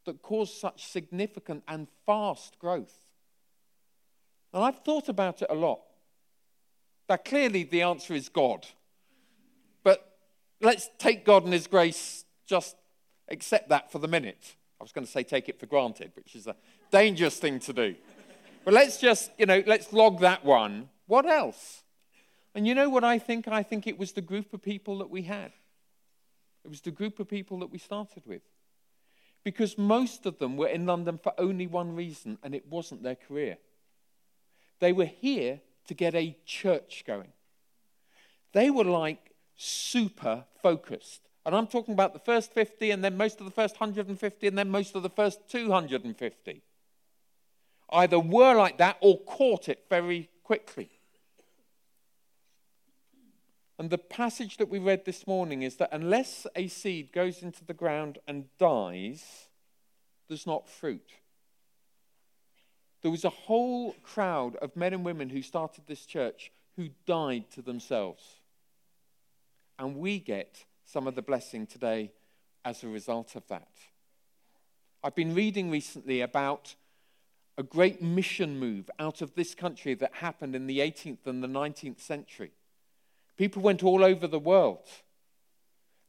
that 0.07 0.23
caused 0.23 0.55
such 0.55 0.87
significant 0.87 1.65
and 1.69 1.89
fast 2.07 2.59
growth? 2.59 3.05
And 4.53 4.65
I've 4.65 4.83
thought 4.85 5.09
about 5.09 5.43
it 5.43 5.49
a 5.51 5.55
lot. 5.55 5.81
Now, 7.09 7.17
clearly, 7.17 7.65
the 7.65 7.83
answer 7.83 8.15
is 8.15 8.29
God. 8.29 8.67
Let's 10.61 10.91
take 10.99 11.25
God 11.25 11.45
and 11.45 11.53
His 11.53 11.67
grace, 11.67 12.25
just 12.47 12.77
accept 13.29 13.69
that 13.69 13.93
for 13.93 13.99
the 13.99 14.09
minute. 14.09 14.57
I 14.81 14.85
was 14.85 14.93
going 14.93 15.07
to 15.07 15.11
say 15.11 15.23
take 15.23 15.49
it 15.49 15.59
for 15.59 15.67
granted, 15.67 16.13
which 16.15 16.35
is 16.35 16.47
a 16.47 16.57
dangerous 16.91 17.39
thing 17.39 17.61
to 17.61 17.73
do. 17.73 17.95
But 18.65 18.75
let's 18.75 18.99
just, 18.99 19.31
you 19.39 19.47
know, 19.47 19.63
let's 19.67 19.93
log 19.93 20.21
that 20.21 20.45
one. 20.45 20.89
What 21.07 21.27
else? 21.27 21.83
And 22.55 22.67
you 22.67 22.75
know 22.75 22.89
what 22.89 23.05
I 23.05 23.19
think? 23.19 23.49
I 23.49 23.63
think 23.63 23.87
it 23.87 23.99
was 23.99 24.13
the 24.13 24.21
group 24.21 24.53
of 24.53 24.63
people 24.63 24.99
that 24.99 25.11
we 25.11 25.23
had. 25.23 25.53
It 26.65 26.69
was 26.69 26.81
the 26.81 26.91
group 26.91 27.19
of 27.21 27.29
people 27.29 27.61
that 27.61 27.71
we 27.71 27.79
started 27.79 28.25
with. 28.27 28.43
Because 29.45 29.79
most 29.79 30.27
of 30.27 30.39
them 30.39 30.57
were 30.57 30.69
in 30.69 30.85
London 30.85 31.19
for 31.19 31.33
only 31.39 31.67
one 31.67 31.95
reason, 31.95 32.39
and 32.43 32.55
it 32.55 32.67
wasn't 32.69 33.03
their 33.03 33.15
career. 33.15 33.59
They 34.81 34.93
were 34.93 35.07
here 35.07 35.61
to 35.87 35.95
get 35.95 36.15
a 36.15 36.37
church 36.45 37.05
going. 37.07 37.33
They 38.53 38.71
were 38.71 38.85
like 38.85 39.28
super 39.59 40.45
focused. 40.63 41.29
And 41.45 41.55
I'm 41.55 41.67
talking 41.67 41.93
about 41.93 42.15
the 42.15 42.19
first 42.19 42.53
50, 42.53 42.91
and 42.91 43.05
then 43.05 43.17
most 43.17 43.41
of 43.41 43.45
the 43.45 43.53
first 43.53 43.79
150, 43.79 44.47
and 44.47 44.57
then 44.57 44.71
most 44.71 44.95
of 44.95 45.03
the 45.03 45.11
first 45.11 45.41
250. 45.51 46.63
Either 47.91 48.19
were 48.19 48.55
like 48.55 48.79
that 48.79 48.97
or 49.01 49.19
caught 49.21 49.69
it 49.69 49.85
very 49.91 50.31
quickly. 50.45 50.91
And 53.79 53.91
the 53.91 53.99
passage 53.99 54.57
that 54.57 54.69
we 54.69 54.79
read 54.79 55.05
this 55.05 55.27
morning 55.27 55.63
is 55.63 55.77
that 55.77 55.91
unless 55.93 56.47
a 56.57 56.69
seed 56.69 57.13
goes 57.13 57.43
into 57.43 57.65
the 57.65 57.75
ground 57.75 58.19
and 58.27 58.47
dies, 58.59 59.49
there's 60.29 60.47
not 60.47 60.69
fruit. 60.69 61.13
There 63.03 63.11
was 63.11 63.25
a 63.25 63.31
whole 63.31 63.93
crowd 64.03 64.57
of 64.57 64.77
men 64.77 64.93
and 64.93 65.05
women 65.05 65.31
who 65.31 65.43
started 65.43 65.85
this 65.87 66.05
church 66.05 66.51
who 66.77 66.91
died 67.07 67.51
to 67.53 67.63
themselves. 67.63 68.23
And 69.79 69.97
we 69.97 70.19
get 70.19 70.65
some 70.85 71.07
of 71.07 71.15
the 71.15 71.23
blessing 71.23 71.67
today 71.67 72.13
as 72.65 72.83
a 72.83 72.89
result 72.89 73.37
of 73.37 73.47
that. 73.49 73.69
I've 75.03 75.15
been 75.15 75.35
reading 75.35 75.71
recently 75.71 76.21
about 76.21 76.75
a 77.57 77.63
great 77.63 78.03
mission 78.03 78.59
move 78.59 78.91
out 78.99 79.21
of 79.21 79.35
this 79.35 79.55
country 79.55 79.95
that 79.95 80.15
happened 80.15 80.55
in 80.55 80.67
the 80.67 80.79
18th 80.79 81.27
and 81.27 81.43
the 81.43 81.49
19th 81.49 82.01
century. 82.01 82.53
People 83.37 83.63
went 83.63 83.85
all 83.85 84.05
over 84.05 84.27
the 84.27 84.39
world. 84.39 84.87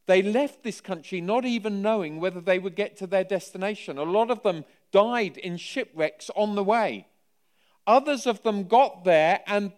They 0.06 0.22
left 0.22 0.64
this 0.64 0.80
country 0.80 1.20
not 1.20 1.44
even 1.44 1.82
knowing 1.82 2.18
whether 2.18 2.40
they 2.40 2.58
would 2.58 2.74
get 2.74 2.96
to 2.96 3.06
their 3.06 3.22
destination. 3.22 3.98
A 3.98 4.02
lot 4.02 4.30
of 4.30 4.42
them 4.42 4.64
died 4.90 5.36
in 5.36 5.56
shipwrecks 5.56 6.30
on 6.34 6.56
the 6.56 6.64
way. 6.64 7.06
Others 7.86 8.26
of 8.26 8.42
them 8.42 8.64
got 8.64 9.04
there 9.04 9.40
and 9.46 9.72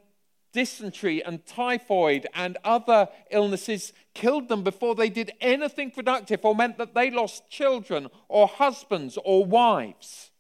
dysentery 0.53 1.25
and 1.25 1.45
typhoid 1.47 2.27
and 2.35 2.59
other 2.63 3.09
illnesses 3.31 3.93
killed 4.15 4.49
them 4.49 4.63
before 4.63 4.95
they 4.95 5.09
did 5.09 5.33
anything 5.41 5.91
productive 5.91 6.45
or 6.45 6.55
meant 6.55 6.79
that 6.79 6.95
they 6.95 7.11
lost 7.11 7.49
children 7.49 8.09
or 8.29 8.47
husbands 8.47 9.19
or 9.25 9.45
wives. 9.45 10.31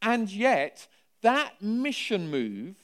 And 0.00 0.30
yet, 0.30 0.86
that 1.22 1.60
mission 1.60 2.30
move, 2.30 2.76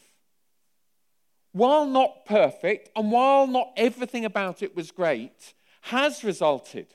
while 1.52 1.86
not 1.86 2.24
perfect 2.26 2.90
and 2.96 3.12
while 3.12 3.46
not 3.46 3.72
everything 3.76 4.24
about 4.24 4.62
it 4.62 4.74
was 4.74 4.90
great, 4.90 5.54
has 5.82 6.24
resulted 6.24 6.86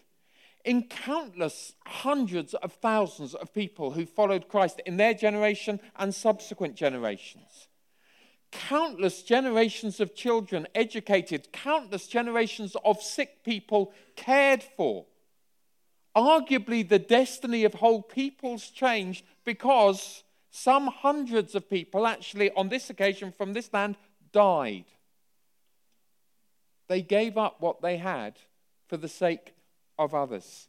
in 0.65 0.84
countless 0.84 1.74
hundreds 1.86 2.53
of 2.55 2.74
thousands 2.74 3.34
of 3.34 3.53
people 3.53 3.91
who 3.91 4.05
followed 4.05 4.50
Christ 4.50 4.81
in 4.86 4.98
their 4.98 5.13
generation 5.13 5.79
and 5.96 6.13
subsequent 6.13 6.75
generations 6.75 7.69
countless 8.51 9.22
generations 9.24 10.00
of 10.00 10.15
children 10.15 10.68
educated, 10.74 11.51
countless 11.51 12.08
generations 12.08 12.75
of 12.84 13.01
sick 13.01 13.44
people 13.44 13.94
cared 14.15 14.63
for. 14.63 15.06
Arguably, 16.15 16.88
the 16.88 17.00
destiny 17.00 17.63
of 17.63 17.75
whole 17.75 18.01
peoples 18.01 18.70
changed 18.70 19.24
because 19.46 20.24
some 20.51 20.88
hundreds 20.88 21.56
of 21.56 21.70
people, 21.70 22.08
actually, 22.08 22.51
on 22.51 22.70
this 22.70 22.89
occasion 22.89 23.32
from 23.32 23.53
this 23.53 23.72
land, 23.72 23.96
died. 24.32 24.86
They 26.88 27.01
gave 27.01 27.38
up 27.38 27.62
what 27.62 27.82
they 27.82 27.98
had 27.98 28.39
for 28.88 28.98
the 28.98 29.08
sake 29.08 29.53
of 29.98 30.15
others. 30.15 30.68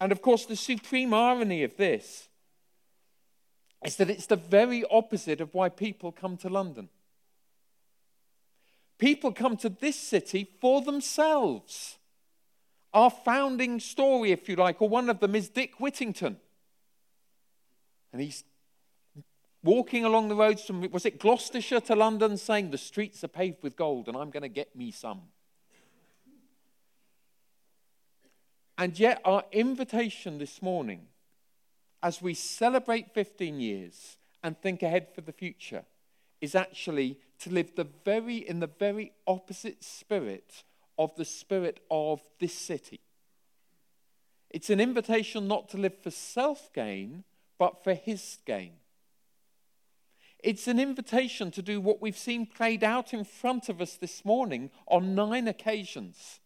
And 0.00 0.12
of 0.12 0.22
course, 0.22 0.46
the 0.46 0.56
supreme 0.56 1.12
irony 1.12 1.64
of 1.64 1.76
this 1.76 2.27
is 3.84 3.96
that 3.96 4.10
it's 4.10 4.26
the 4.26 4.36
very 4.36 4.84
opposite 4.90 5.40
of 5.40 5.54
why 5.54 5.68
people 5.68 6.12
come 6.12 6.36
to 6.38 6.48
London. 6.48 6.88
People 8.98 9.32
come 9.32 9.56
to 9.58 9.68
this 9.68 9.96
city 9.96 10.48
for 10.60 10.82
themselves. 10.82 11.98
Our 12.92 13.10
founding 13.10 13.78
story, 13.78 14.32
if 14.32 14.48
you 14.48 14.56
like, 14.56 14.82
or 14.82 14.88
one 14.88 15.08
of 15.08 15.20
them 15.20 15.36
is 15.36 15.48
Dick 15.48 15.78
Whittington. 15.78 16.38
And 18.12 18.22
he's 18.22 18.42
walking 19.62 20.04
along 20.04 20.28
the 20.28 20.34
roads 20.34 20.64
from, 20.64 20.90
was 20.90 21.06
it 21.06 21.20
Gloucestershire 21.20 21.80
to 21.82 21.94
London, 21.94 22.36
saying, 22.36 22.70
The 22.70 22.78
streets 22.78 23.22
are 23.22 23.28
paved 23.28 23.62
with 23.62 23.76
gold 23.76 24.08
and 24.08 24.16
I'm 24.16 24.30
going 24.30 24.42
to 24.42 24.48
get 24.48 24.74
me 24.74 24.90
some. 24.90 25.22
And 28.76 28.98
yet, 28.98 29.20
our 29.24 29.44
invitation 29.52 30.38
this 30.38 30.62
morning 30.62 31.06
as 32.02 32.22
we 32.22 32.34
celebrate 32.34 33.12
15 33.14 33.60
years 33.60 34.16
and 34.42 34.56
think 34.56 34.82
ahead 34.82 35.08
for 35.14 35.20
the 35.20 35.32
future 35.32 35.84
is 36.40 36.54
actually 36.54 37.18
to 37.40 37.50
live 37.50 37.74
the 37.74 37.86
very 38.04 38.36
in 38.36 38.60
the 38.60 38.70
very 38.78 39.12
opposite 39.26 39.82
spirit 39.82 40.64
of 40.98 41.14
the 41.16 41.24
spirit 41.24 41.80
of 41.90 42.22
this 42.40 42.54
city. 42.54 43.00
It's 44.50 44.70
an 44.70 44.80
invitation 44.80 45.46
not 45.46 45.68
to 45.70 45.76
live 45.76 45.98
for 46.02 46.10
self 46.10 46.72
gain, 46.72 47.24
but 47.58 47.82
for 47.82 47.94
his 47.94 48.38
gain. 48.46 48.72
It's 50.38 50.68
an 50.68 50.78
invitation 50.78 51.50
to 51.52 51.62
do 51.62 51.80
what 51.80 52.00
we've 52.00 52.16
seen 52.16 52.46
played 52.46 52.84
out 52.84 53.12
in 53.12 53.24
front 53.24 53.68
of 53.68 53.80
us 53.80 53.94
this 53.94 54.24
morning 54.24 54.70
on 54.86 55.16
nine 55.16 55.48
occasions. 55.48 56.38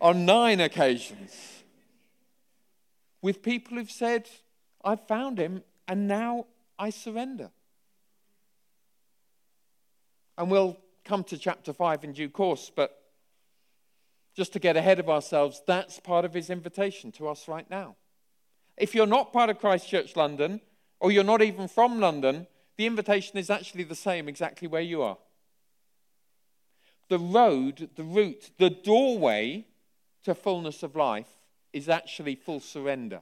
On 0.00 0.24
nine 0.24 0.60
occasions 0.60 1.61
with 3.22 3.42
people 3.42 3.78
who've 3.78 3.90
said, 3.90 4.28
I've 4.84 5.06
found 5.06 5.38
him 5.38 5.62
and 5.88 6.08
now 6.08 6.46
I 6.78 6.90
surrender. 6.90 7.50
And 10.36 10.50
we'll 10.50 10.76
come 11.04 11.24
to 11.24 11.38
chapter 11.38 11.72
5 11.72 12.04
in 12.04 12.12
due 12.12 12.28
course, 12.28 12.70
but 12.74 12.98
just 14.34 14.52
to 14.54 14.58
get 14.58 14.76
ahead 14.76 14.98
of 14.98 15.08
ourselves, 15.08 15.62
that's 15.66 16.00
part 16.00 16.24
of 16.24 16.34
his 16.34 16.50
invitation 16.50 17.12
to 17.12 17.28
us 17.28 17.46
right 17.46 17.68
now. 17.70 17.96
If 18.76 18.94
you're 18.94 19.06
not 19.06 19.32
part 19.32 19.50
of 19.50 19.58
Christ 19.58 19.88
Church 19.88 20.16
London, 20.16 20.60
or 20.98 21.12
you're 21.12 21.22
not 21.24 21.42
even 21.42 21.68
from 21.68 22.00
London, 22.00 22.46
the 22.76 22.86
invitation 22.86 23.36
is 23.36 23.50
actually 23.50 23.84
the 23.84 23.94
same 23.94 24.28
exactly 24.28 24.66
where 24.66 24.82
you 24.82 25.02
are. 25.02 25.18
The 27.08 27.18
road, 27.18 27.90
the 27.96 28.04
route, 28.04 28.50
the 28.58 28.70
doorway 28.70 29.66
to 30.24 30.34
fullness 30.34 30.82
of 30.82 30.96
life 30.96 31.41
is 31.72 31.88
actually 31.88 32.34
full 32.34 32.60
surrender. 32.60 33.20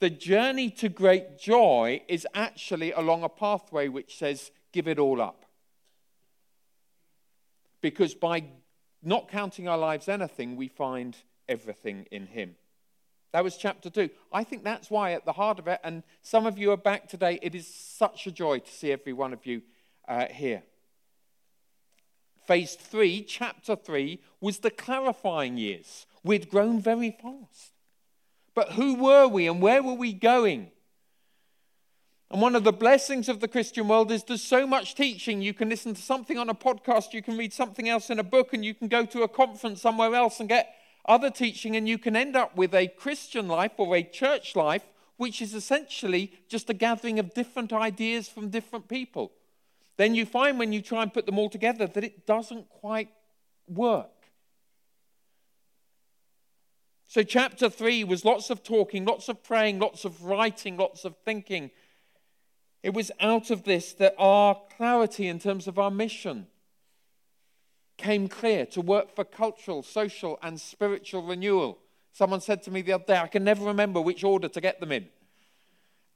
The 0.00 0.10
journey 0.10 0.70
to 0.70 0.88
great 0.88 1.38
joy 1.38 2.02
is 2.08 2.26
actually 2.34 2.92
along 2.92 3.22
a 3.22 3.28
pathway 3.28 3.88
which 3.88 4.16
says, 4.16 4.50
give 4.72 4.88
it 4.88 4.98
all 4.98 5.20
up. 5.20 5.44
Because 7.80 8.14
by 8.14 8.44
not 9.02 9.28
counting 9.28 9.68
our 9.68 9.78
lives 9.78 10.08
anything, 10.08 10.56
we 10.56 10.68
find 10.68 11.16
everything 11.48 12.06
in 12.10 12.26
Him. 12.26 12.56
That 13.32 13.44
was 13.44 13.56
chapter 13.56 13.90
two. 13.90 14.10
I 14.32 14.44
think 14.44 14.62
that's 14.62 14.90
why, 14.90 15.12
at 15.12 15.24
the 15.24 15.32
heart 15.32 15.58
of 15.58 15.66
it, 15.66 15.80
and 15.82 16.02
some 16.20 16.46
of 16.46 16.58
you 16.58 16.70
are 16.72 16.76
back 16.76 17.08
today, 17.08 17.38
it 17.40 17.54
is 17.54 17.66
such 17.66 18.26
a 18.26 18.30
joy 18.30 18.58
to 18.58 18.70
see 18.70 18.92
every 18.92 19.12
one 19.12 19.32
of 19.32 19.46
you 19.46 19.62
uh, 20.06 20.26
here. 20.26 20.62
Phase 22.46 22.74
three, 22.74 23.22
chapter 23.22 23.74
three, 23.76 24.20
was 24.40 24.58
the 24.58 24.70
clarifying 24.70 25.56
years. 25.56 26.06
We'd 26.24 26.50
grown 26.50 26.80
very 26.80 27.10
fast. 27.10 27.72
But 28.54 28.72
who 28.72 28.94
were 28.94 29.26
we 29.26 29.46
and 29.46 29.60
where 29.62 29.82
were 29.82 29.94
we 29.94 30.12
going? 30.12 30.70
And 32.30 32.40
one 32.40 32.56
of 32.56 32.64
the 32.64 32.72
blessings 32.72 33.28
of 33.28 33.40
the 33.40 33.48
Christian 33.48 33.88
world 33.88 34.10
is 34.10 34.24
there's 34.24 34.42
so 34.42 34.66
much 34.66 34.94
teaching. 34.94 35.42
You 35.42 35.52
can 35.52 35.68
listen 35.68 35.94
to 35.94 36.00
something 36.00 36.38
on 36.38 36.48
a 36.48 36.54
podcast, 36.54 37.12
you 37.12 37.22
can 37.22 37.36
read 37.36 37.52
something 37.52 37.88
else 37.88 38.08
in 38.08 38.18
a 38.18 38.24
book, 38.24 38.54
and 38.54 38.64
you 38.64 38.72
can 38.72 38.88
go 38.88 39.04
to 39.04 39.22
a 39.22 39.28
conference 39.28 39.82
somewhere 39.82 40.14
else 40.14 40.40
and 40.40 40.48
get 40.48 40.74
other 41.04 41.30
teaching, 41.30 41.76
and 41.76 41.86
you 41.86 41.98
can 41.98 42.16
end 42.16 42.34
up 42.34 42.56
with 42.56 42.74
a 42.74 42.88
Christian 42.88 43.48
life 43.48 43.72
or 43.76 43.94
a 43.94 44.02
church 44.02 44.56
life, 44.56 44.84
which 45.18 45.42
is 45.42 45.52
essentially 45.52 46.32
just 46.48 46.70
a 46.70 46.74
gathering 46.74 47.18
of 47.18 47.34
different 47.34 47.70
ideas 47.70 48.28
from 48.28 48.48
different 48.48 48.88
people. 48.88 49.32
Then 49.98 50.14
you 50.14 50.24
find 50.24 50.58
when 50.58 50.72
you 50.72 50.80
try 50.80 51.02
and 51.02 51.12
put 51.12 51.26
them 51.26 51.38
all 51.38 51.50
together 51.50 51.86
that 51.86 52.04
it 52.04 52.26
doesn't 52.26 52.68
quite 52.70 53.10
work. 53.68 54.21
So, 57.12 57.22
chapter 57.22 57.68
three 57.68 58.04
was 58.04 58.24
lots 58.24 58.48
of 58.48 58.62
talking, 58.62 59.04
lots 59.04 59.28
of 59.28 59.42
praying, 59.42 59.80
lots 59.80 60.06
of 60.06 60.24
writing, 60.24 60.78
lots 60.78 61.04
of 61.04 61.14
thinking. 61.26 61.70
It 62.82 62.94
was 62.94 63.10
out 63.20 63.50
of 63.50 63.64
this 63.64 63.92
that 63.92 64.14
our 64.16 64.58
clarity 64.78 65.28
in 65.28 65.38
terms 65.38 65.68
of 65.68 65.78
our 65.78 65.90
mission 65.90 66.46
came 67.98 68.28
clear 68.28 68.64
to 68.64 68.80
work 68.80 69.14
for 69.14 69.24
cultural, 69.24 69.82
social, 69.82 70.38
and 70.42 70.58
spiritual 70.58 71.22
renewal. 71.22 71.80
Someone 72.12 72.40
said 72.40 72.62
to 72.62 72.70
me 72.70 72.80
the 72.80 72.94
other 72.94 73.04
day, 73.04 73.18
I 73.18 73.26
can 73.26 73.44
never 73.44 73.66
remember 73.66 74.00
which 74.00 74.24
order 74.24 74.48
to 74.48 74.60
get 74.62 74.80
them 74.80 74.90
in. 74.90 75.06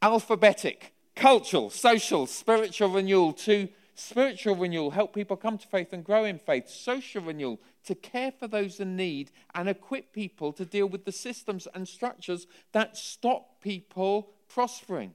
Alphabetic, 0.01 0.95
cultural, 1.15 1.69
social, 1.69 2.27
spiritual 2.27 2.89
renewal 2.89 3.35
to 3.35 3.69
spiritual 3.99 4.57
renewal, 4.57 4.91
help 4.91 5.15
people 5.15 5.37
come 5.37 5.59
to 5.59 5.67
faith 5.67 5.93
and 5.93 6.05
grow 6.05 6.25
in 6.25 6.39
faith, 6.39 6.69
social 6.69 7.23
renewal, 7.23 7.61
to 7.85 7.95
care 7.95 8.33
for 8.33 8.47
those 8.47 8.81
in 8.81 8.97
need 8.97 9.31
and 9.55 9.69
equip 9.69 10.13
people 10.13 10.53
to 10.53 10.65
deal 10.65 10.87
with 10.87 11.05
the 11.05 11.13
systems 11.13 11.67
and 11.75 11.89
structures 11.89 12.47
that 12.73 12.97
stop 12.97 13.61
people 13.61 14.31
prospering, 14.49 15.15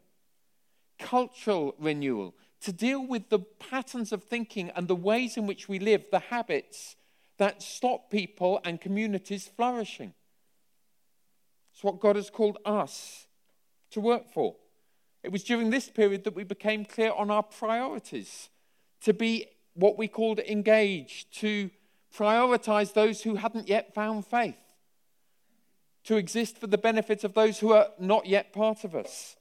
cultural 0.99 1.75
renewal, 1.79 2.35
to 2.61 2.71
deal 2.71 3.05
with 3.05 3.29
the 3.29 3.39
patterns 3.39 4.11
of 4.11 4.23
thinking 4.23 4.69
and 4.75 4.87
the 4.87 4.95
ways 4.95 5.37
in 5.37 5.47
which 5.47 5.67
we 5.67 5.79
live, 5.79 6.05
the 6.11 6.19
habits 6.19 6.95
that 7.37 7.61
stop 7.61 8.11
people 8.11 8.61
and 8.63 8.79
communities 8.79 9.49
flourishing. 9.55 10.13
It's 11.73 11.83
what 11.83 11.99
God 11.99 12.15
has 12.15 12.29
called 12.29 12.59
us 12.65 13.25
to 13.91 13.99
work 13.99 14.31
for. 14.31 14.55
It 15.23 15.31
was 15.31 15.43
during 15.43 15.69
this 15.69 15.89
period 15.89 16.23
that 16.23 16.35
we 16.35 16.43
became 16.43 16.85
clear 16.85 17.11
on 17.11 17.31
our 17.31 17.43
priorities 17.43 18.49
to 19.01 19.13
be 19.13 19.47
what 19.73 19.97
we 19.97 20.07
called 20.07 20.39
engaged, 20.39 21.33
to 21.39 21.69
prioritize 22.15 22.93
those 22.93 23.21
who 23.23 23.35
hadn't 23.35 23.67
yet 23.67 23.93
found 23.93 24.25
faith, 24.25 24.55
to 26.03 26.17
exist 26.17 26.57
for 26.57 26.67
the 26.67 26.77
benefit 26.77 27.23
of 27.23 27.33
those 27.33 27.59
who 27.59 27.73
are 27.73 27.87
not 27.99 28.25
yet 28.25 28.53
part 28.53 28.83
of 28.83 28.95
us. 28.95 29.37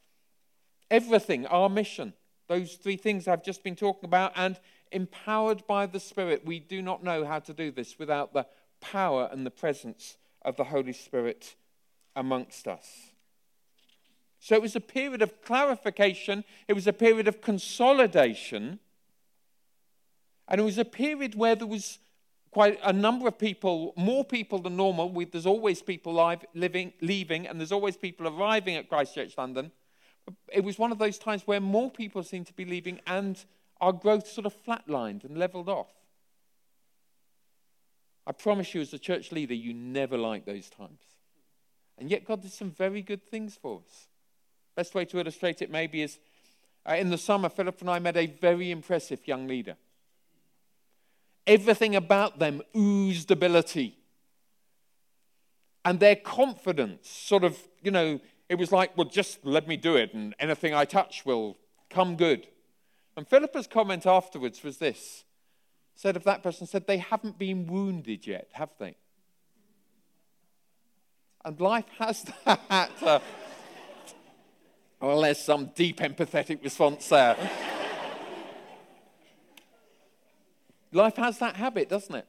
Everything, 0.90 1.47
our 1.47 1.69
mission, 1.69 2.12
those 2.49 2.75
three 2.75 2.97
things 2.97 3.29
I've 3.29 3.45
just 3.45 3.62
been 3.62 3.76
talking 3.76 4.05
about, 4.05 4.33
and 4.37 4.59
empowered 4.93 5.67
by 5.67 5.87
the 5.87 6.00
Spirit. 6.00 6.45
We 6.45 6.59
do 6.59 6.83
not 6.83 7.05
know 7.05 7.25
how 7.25 7.38
to 7.40 7.55
do 7.55 7.71
this 7.71 7.99
without 7.99 8.33
the 8.33 8.47
power 8.81 9.29
and 9.31 9.47
the 9.47 9.50
presence 9.50 10.17
of 10.43 10.57
the 10.57 10.64
Holy 10.64 10.93
Spirit 10.93 11.55
amongst 12.17 12.67
us. 12.67 13.12
So 14.40 14.55
it 14.55 14.62
was 14.62 14.75
a 14.75 14.81
period 14.81 15.23
of 15.23 15.43
clarification, 15.43 16.45
it 16.67 16.73
was 16.73 16.87
a 16.87 16.93
period 16.93 17.29
of 17.29 17.43
consolidation, 17.43 18.81
and 20.50 20.61
it 20.61 20.64
was 20.64 20.78
a 20.78 20.85
period 20.85 21.37
where 21.37 21.54
there 21.54 21.66
was 21.66 21.99
quite 22.50 22.78
a 22.83 22.92
number 22.92 23.28
of 23.28 23.38
people, 23.38 23.95
more 23.97 24.25
people 24.25 24.59
than 24.59 24.76
normal. 24.76 25.09
We, 25.09 25.25
there's 25.25 25.47
always 25.47 25.80
people 25.80 26.12
live, 26.12 26.45
living, 26.54 26.92
leaving, 27.00 27.47
and 27.47 27.61
there's 27.61 27.71
always 27.71 27.97
people 27.97 28.26
arriving 28.26 28.75
at 28.75 28.88
Christchurch 28.88 29.38
London. 29.38 29.71
It 30.52 30.64
was 30.64 30.78
one 30.78 30.90
of 30.90 30.99
those 30.99 31.19
times 31.19 31.47
where 31.47 31.61
more 31.61 31.90
people 31.90 32.25
seemed 32.25 32.49
to 32.49 32.52
be 32.52 32.64
leaving, 32.64 33.00
and 33.07 33.42
our 33.80 33.92
growth 33.92 34.26
sort 34.26 34.47
of 34.47 34.54
flatlined 34.64 35.25
and 35.25 35.38
leveled 35.38 35.69
off. 35.69 35.92
I 38.26 38.33
promise 38.33 38.75
you, 38.75 38.80
as 38.80 38.92
a 38.92 38.99
church 38.99 39.33
leader, 39.33 39.54
you 39.54 39.73
never 39.73 40.19
like 40.19 40.45
those 40.45 40.69
times. 40.69 41.00
And 41.97 42.11
yet, 42.11 42.25
God 42.25 42.42
did 42.42 42.52
some 42.52 42.71
very 42.71 43.02
good 43.02 43.25
things 43.25 43.57
for 43.61 43.80
us. 43.87 44.09
Best 44.75 44.95
way 44.95 45.04
to 45.07 45.21
illustrate 45.21 45.62
it 45.62 45.71
maybe 45.71 46.02
is 46.02 46.19
uh, 46.88 46.95
in 46.95 47.11
the 47.11 47.19
summer, 47.19 47.49
Philip 47.49 47.80
and 47.80 47.90
I 47.90 47.99
met 47.99 48.16
a 48.16 48.26
very 48.26 48.71
impressive 48.71 49.26
young 49.26 49.47
leader. 49.47 49.76
Everything 51.50 51.97
about 51.97 52.38
them 52.38 52.62
oozed 52.76 53.33
ability. 53.33 53.99
And 55.85 55.99
their 55.99 56.14
confidence 56.14 57.11
sort 57.11 57.42
of, 57.42 57.59
you 57.83 57.90
know, 57.90 58.21
it 58.49 58.54
was 58.54 58.71
like, 58.71 58.97
well, 58.97 59.09
just 59.09 59.45
let 59.45 59.66
me 59.66 59.76
do 59.76 59.97
it, 59.97 60.14
and 60.14 60.33
anything 60.38 60.75
I 60.75 60.85
touch 60.85 61.26
will 61.26 61.57
come 61.88 62.14
good. 62.14 62.47
And 63.16 63.26
Philippa's 63.26 63.66
comment 63.66 64.07
afterwards 64.07 64.62
was 64.62 64.78
this 64.78 65.25
said 65.97 66.16
of 66.16 66.23
that 66.25 66.42
person, 66.42 66.69
said, 66.69 66.87
they 66.87 66.99
haven't 66.99 67.37
been 67.37 67.66
wounded 67.66 68.26
yet, 68.28 68.49
have 68.52 68.71
they? 68.78 68.95
And 71.45 71.60
life 71.60 71.89
has 71.99 72.23
that. 72.45 72.91
Uh, 73.02 73.19
well, 75.00 75.21
there's 75.21 75.39
some 75.41 75.73
deep 75.75 75.99
empathetic 75.99 76.63
response 76.63 77.08
there. 77.08 77.36
Life 80.93 81.17
has 81.17 81.39
that 81.39 81.57
habit, 81.57 81.89
doesn't 81.89 82.15
it? 82.15 82.26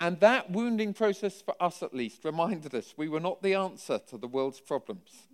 And 0.00 0.20
that 0.20 0.50
wounding 0.50 0.92
process, 0.92 1.40
for 1.40 1.54
us 1.60 1.82
at 1.82 1.94
least, 1.94 2.24
reminded 2.24 2.74
us 2.74 2.94
we 2.96 3.08
were 3.08 3.20
not 3.20 3.42
the 3.42 3.54
answer 3.54 3.98
to 4.10 4.18
the 4.18 4.28
world's 4.28 4.60
problems. 4.60 5.28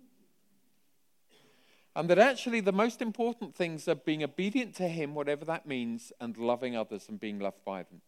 And 1.95 2.09
that 2.09 2.19
actually 2.19 2.61
the 2.61 2.71
most 2.71 3.01
important 3.01 3.53
things 3.53 3.87
are 3.87 3.95
being 3.95 4.23
obedient 4.23 4.75
to 4.75 4.87
Him, 4.87 5.13
whatever 5.13 5.43
that 5.45 5.65
means, 5.65 6.13
and 6.21 6.37
loving 6.37 6.77
others 6.77 7.09
and 7.09 7.19
being 7.19 7.39
loved 7.39 7.65
by 7.65 7.83
them. 7.83 8.01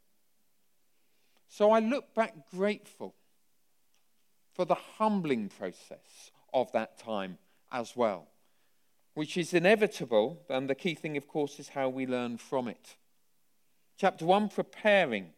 So 1.49 1.71
I 1.71 1.79
look 1.79 2.15
back 2.15 2.33
grateful 2.49 3.13
for 4.53 4.65
the 4.65 4.75
humbling 4.75 5.49
process 5.49 6.31
of 6.53 6.71
that 6.71 6.97
time 6.97 7.37
as 7.71 7.95
well, 7.95 8.27
which 9.13 9.37
is 9.37 9.53
inevitable. 9.53 10.41
And 10.49 10.69
the 10.69 10.75
key 10.75 10.95
thing, 10.95 11.17
of 11.17 11.27
course, 11.27 11.59
is 11.59 11.69
how 11.69 11.89
we 11.89 12.05
learn 12.05 12.37
from 12.37 12.67
it. 12.67 12.95
Chapter 13.97 14.25
1, 14.25 14.49
preparing 14.49 15.29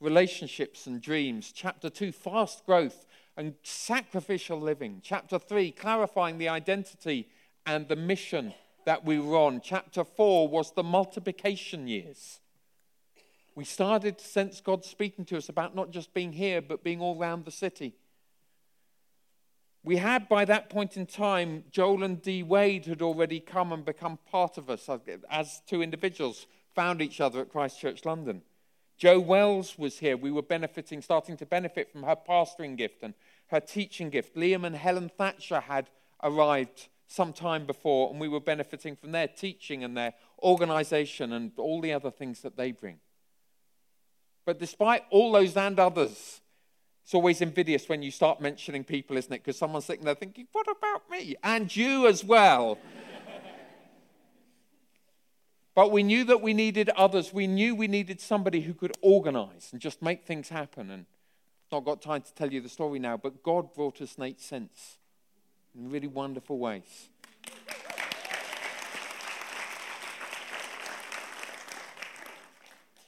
relationships 0.00 0.86
and 0.86 1.00
dreams. 1.00 1.52
Chapter 1.54 1.90
2, 1.90 2.12
fast 2.12 2.64
growth 2.66 3.06
and 3.36 3.54
sacrificial 3.62 4.60
living. 4.60 5.00
Chapter 5.02 5.38
3, 5.38 5.70
clarifying 5.72 6.38
the 6.38 6.48
identity 6.48 7.28
and 7.66 7.88
the 7.88 7.96
mission 7.96 8.54
that 8.86 9.04
we 9.04 9.18
were 9.18 9.36
on. 9.36 9.60
Chapter 9.62 10.04
4 10.04 10.48
was 10.48 10.72
the 10.72 10.82
multiplication 10.82 11.86
years. 11.86 12.40
We 13.54 13.64
started 13.64 14.18
to 14.18 14.24
sense 14.24 14.60
God 14.60 14.84
speaking 14.84 15.24
to 15.26 15.36
us 15.36 15.48
about 15.48 15.74
not 15.74 15.90
just 15.90 16.14
being 16.14 16.32
here, 16.32 16.62
but 16.62 16.84
being 16.84 17.00
all 17.00 17.18
around 17.18 17.44
the 17.44 17.50
city. 17.50 17.94
We 19.86 19.98
had 19.98 20.28
by 20.28 20.44
that 20.46 20.68
point 20.68 20.96
in 20.96 21.06
time, 21.06 21.62
Joel 21.70 22.02
and 22.02 22.20
Dee 22.20 22.42
Wade 22.42 22.86
had 22.86 23.02
already 23.02 23.38
come 23.38 23.72
and 23.72 23.84
become 23.84 24.18
part 24.28 24.58
of 24.58 24.68
us 24.68 24.90
as 25.30 25.62
two 25.64 25.80
individuals, 25.80 26.48
found 26.74 27.00
each 27.00 27.20
other 27.20 27.40
at 27.42 27.50
Christchurch, 27.50 28.04
London. 28.04 28.42
Jo 28.98 29.20
Wells 29.20 29.78
was 29.78 30.00
here. 30.00 30.16
We 30.16 30.32
were 30.32 30.42
benefiting, 30.42 31.02
starting 31.02 31.36
to 31.36 31.46
benefit 31.46 31.92
from 31.92 32.02
her 32.02 32.16
pastoring 32.16 32.76
gift 32.76 33.04
and 33.04 33.14
her 33.46 33.60
teaching 33.60 34.10
gift. 34.10 34.34
Liam 34.34 34.66
and 34.66 34.74
Helen 34.74 35.08
Thatcher 35.08 35.60
had 35.60 35.88
arrived 36.20 36.88
some 37.06 37.32
time 37.32 37.64
before, 37.64 38.10
and 38.10 38.18
we 38.18 38.26
were 38.26 38.40
benefiting 38.40 38.96
from 38.96 39.12
their 39.12 39.28
teaching 39.28 39.84
and 39.84 39.96
their 39.96 40.14
organization 40.42 41.32
and 41.32 41.52
all 41.58 41.80
the 41.80 41.92
other 41.92 42.10
things 42.10 42.40
that 42.40 42.56
they 42.56 42.72
bring. 42.72 42.98
But 44.44 44.58
despite 44.58 45.04
all 45.10 45.30
those 45.30 45.56
and 45.56 45.78
others, 45.78 46.40
it's 47.06 47.14
always 47.14 47.40
invidious 47.40 47.88
when 47.88 48.02
you 48.02 48.10
start 48.10 48.40
mentioning 48.40 48.82
people, 48.82 49.16
isn't 49.16 49.32
it? 49.32 49.44
Because 49.44 49.56
someone's 49.56 49.84
sitting 49.84 50.04
there 50.04 50.16
thinking, 50.16 50.48
what 50.50 50.66
about 50.68 51.08
me? 51.08 51.36
And 51.40 51.74
you 51.74 52.08
as 52.08 52.24
well. 52.24 52.78
but 55.76 55.92
we 55.92 56.02
knew 56.02 56.24
that 56.24 56.42
we 56.42 56.52
needed 56.52 56.88
others. 56.96 57.32
We 57.32 57.46
knew 57.46 57.76
we 57.76 57.86
needed 57.86 58.20
somebody 58.20 58.62
who 58.62 58.74
could 58.74 58.96
organize 59.02 59.68
and 59.70 59.80
just 59.80 60.02
make 60.02 60.26
things 60.26 60.48
happen. 60.48 60.90
And 60.90 61.06
I've 61.66 61.76
not 61.76 61.84
got 61.84 62.02
time 62.02 62.22
to 62.22 62.34
tell 62.34 62.52
you 62.52 62.60
the 62.60 62.68
story 62.68 62.98
now, 62.98 63.16
but 63.16 63.40
God 63.44 63.72
brought 63.72 64.02
us 64.02 64.18
Nate 64.18 64.40
Sense 64.40 64.98
in 65.78 65.88
really 65.88 66.08
wonderful 66.08 66.58
ways. 66.58 67.08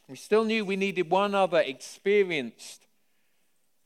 We 0.06 0.14
still 0.14 0.44
knew 0.44 0.64
we 0.64 0.76
needed 0.76 1.10
one 1.10 1.34
other 1.34 1.58
experienced 1.58 2.84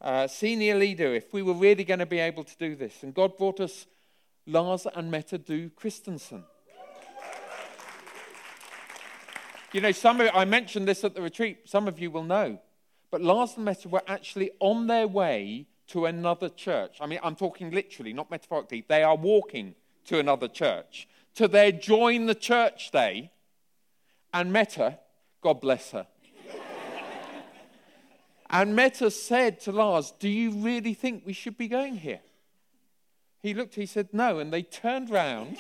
uh, 0.02 0.26
senior 0.26 0.74
leader 0.74 1.14
if 1.14 1.32
we 1.32 1.42
were 1.42 1.54
really 1.54 1.84
going 1.84 2.00
to 2.00 2.06
be 2.06 2.18
able 2.18 2.44
to 2.44 2.56
do 2.58 2.74
this. 2.74 3.02
And 3.02 3.14
God 3.14 3.38
brought 3.38 3.60
us 3.60 3.86
Lars 4.46 4.86
and 4.94 5.10
Mette 5.10 5.44
Du 5.44 5.70
Christensen. 5.70 6.44
You 9.72 9.80
know, 9.80 9.92
some 9.92 10.20
of, 10.20 10.28
I 10.34 10.44
mentioned 10.44 10.86
this 10.86 11.02
at 11.02 11.14
the 11.14 11.22
retreat, 11.22 11.60
some 11.64 11.88
of 11.88 11.98
you 11.98 12.10
will 12.10 12.24
know. 12.24 12.58
But 13.10 13.22
Lars 13.22 13.52
and 13.56 13.64
Mette 13.64 13.86
were 13.86 14.02
actually 14.06 14.50
on 14.60 14.86
their 14.86 15.06
way 15.06 15.66
to 15.88 16.06
another 16.06 16.48
church. 16.48 16.96
I 17.00 17.06
mean, 17.06 17.20
I'm 17.22 17.36
talking 17.36 17.70
literally, 17.70 18.12
not 18.12 18.30
metaphorically. 18.30 18.84
They 18.86 19.02
are 19.02 19.16
walking 19.16 19.74
to 20.06 20.18
another 20.18 20.48
church 20.48 21.08
to 21.34 21.48
their 21.48 21.72
join 21.72 22.26
the 22.26 22.34
church 22.34 22.90
day. 22.90 23.30
And 24.34 24.52
Mette, 24.52 25.00
God 25.42 25.60
bless 25.60 25.90
her, 25.92 26.06
and 28.52 28.76
Mette 28.76 29.10
said 29.10 29.60
to 29.60 29.72
Lars, 29.72 30.12
Do 30.18 30.28
you 30.28 30.50
really 30.50 30.92
think 30.92 31.24
we 31.24 31.32
should 31.32 31.56
be 31.56 31.68
going 31.68 31.96
here? 31.96 32.20
He 33.42 33.54
looked, 33.54 33.74
he 33.74 33.86
said, 33.86 34.10
No. 34.12 34.38
And 34.38 34.52
they 34.52 34.62
turned 34.62 35.08
round. 35.08 35.56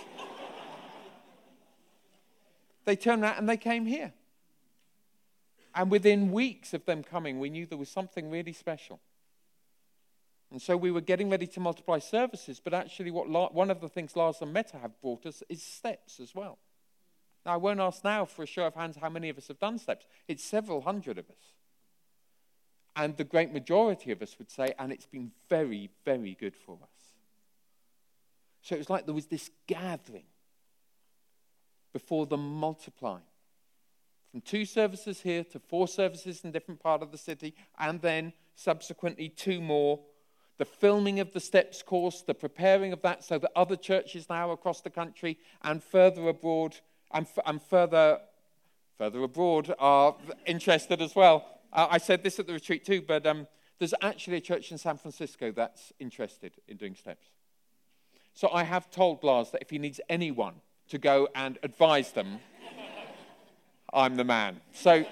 they 2.84 2.94
turned 2.94 3.22
around 3.22 3.38
and 3.38 3.48
they 3.48 3.56
came 3.56 3.86
here. 3.86 4.12
And 5.74 5.90
within 5.90 6.32
weeks 6.32 6.74
of 6.74 6.84
them 6.84 7.02
coming, 7.02 7.40
we 7.40 7.48
knew 7.48 7.64
there 7.64 7.78
was 7.78 7.88
something 7.88 8.30
really 8.30 8.52
special. 8.52 9.00
And 10.50 10.60
so 10.60 10.76
we 10.76 10.90
were 10.90 11.00
getting 11.00 11.30
ready 11.30 11.46
to 11.46 11.60
multiply 11.60 11.98
services, 11.98 12.60
but 12.62 12.74
actually, 12.74 13.10
what 13.10 13.54
one 13.54 13.70
of 13.70 13.80
the 13.80 13.88
things 13.88 14.14
Lars 14.14 14.42
and 14.42 14.52
Mette 14.52 14.72
have 14.72 15.00
brought 15.00 15.24
us 15.24 15.42
is 15.48 15.62
steps 15.62 16.20
as 16.20 16.34
well. 16.34 16.58
Now, 17.46 17.54
I 17.54 17.56
won't 17.56 17.80
ask 17.80 18.04
now 18.04 18.26
for 18.26 18.42
a 18.42 18.46
show 18.46 18.66
of 18.66 18.74
hands 18.74 18.98
how 19.00 19.08
many 19.08 19.30
of 19.30 19.38
us 19.38 19.48
have 19.48 19.58
done 19.58 19.78
steps. 19.78 20.04
It's 20.28 20.44
several 20.44 20.82
hundred 20.82 21.16
of 21.16 21.24
us. 21.30 21.54
And 22.94 23.16
the 23.16 23.24
great 23.24 23.52
majority 23.52 24.12
of 24.12 24.20
us 24.20 24.36
would 24.38 24.50
say, 24.50 24.74
and 24.78 24.92
it's 24.92 25.06
been 25.06 25.32
very, 25.48 25.90
very 26.04 26.36
good 26.38 26.54
for 26.54 26.78
us. 26.82 26.88
So 28.60 28.74
it 28.74 28.78
was 28.78 28.90
like 28.90 29.06
there 29.06 29.14
was 29.14 29.26
this 29.26 29.50
gathering 29.66 30.26
before 31.92 32.26
the 32.26 32.36
multiplying. 32.36 33.22
From 34.30 34.40
two 34.40 34.64
services 34.64 35.20
here 35.20 35.44
to 35.44 35.58
four 35.58 35.88
services 35.88 36.42
in 36.44 36.52
different 36.52 36.80
part 36.80 37.02
of 37.02 37.12
the 37.12 37.18
city, 37.18 37.54
and 37.78 38.00
then 38.00 38.32
subsequently 38.54 39.28
two 39.28 39.60
more. 39.60 40.00
The 40.58 40.64
filming 40.64 41.18
of 41.18 41.32
the 41.32 41.40
steps 41.40 41.82
course, 41.82 42.22
the 42.22 42.34
preparing 42.34 42.92
of 42.92 43.02
that 43.02 43.24
so 43.24 43.38
that 43.38 43.50
other 43.56 43.76
churches 43.76 44.28
now 44.28 44.50
across 44.50 44.80
the 44.80 44.90
country 44.90 45.38
and 45.62 45.82
further 45.82 46.28
abroad 46.28 46.76
and, 47.10 47.26
f- 47.26 47.44
and 47.44 47.60
further, 47.60 48.20
further 48.96 49.22
abroad 49.22 49.74
are 49.78 50.14
interested 50.46 51.02
as 51.02 51.16
well. 51.16 51.61
I 51.72 51.98
said 51.98 52.22
this 52.22 52.38
at 52.38 52.46
the 52.46 52.52
retreat 52.52 52.84
too, 52.84 53.02
but 53.02 53.26
um, 53.26 53.46
there's 53.78 53.94
actually 54.02 54.36
a 54.36 54.40
church 54.40 54.70
in 54.70 54.78
San 54.78 54.96
Francisco 54.96 55.52
that's 55.52 55.92
interested 55.98 56.52
in 56.68 56.76
doing 56.76 56.94
steps. 56.94 57.26
So 58.34 58.50
I 58.52 58.64
have 58.64 58.90
told 58.90 59.24
Lars 59.24 59.50
that 59.50 59.62
if 59.62 59.70
he 59.70 59.78
needs 59.78 60.00
anyone 60.08 60.54
to 60.88 60.98
go 60.98 61.28
and 61.34 61.58
advise 61.62 62.12
them, 62.12 62.40
I'm 63.92 64.16
the 64.16 64.24
man. 64.24 64.60
So 64.72 65.04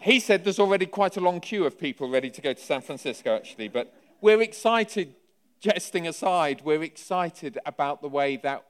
he 0.00 0.20
said 0.20 0.44
there's 0.44 0.58
already 0.58 0.86
quite 0.86 1.16
a 1.16 1.20
long 1.20 1.40
queue 1.40 1.64
of 1.64 1.78
people 1.78 2.08
ready 2.08 2.30
to 2.30 2.40
go 2.40 2.52
to 2.52 2.60
San 2.60 2.80
Francisco, 2.80 3.34
actually. 3.34 3.68
But 3.68 3.92
we're 4.20 4.42
excited, 4.42 5.14
jesting 5.60 6.06
aside, 6.06 6.62
we're 6.64 6.82
excited 6.82 7.58
about 7.66 8.02
the 8.02 8.08
way 8.08 8.36
that 8.38 8.64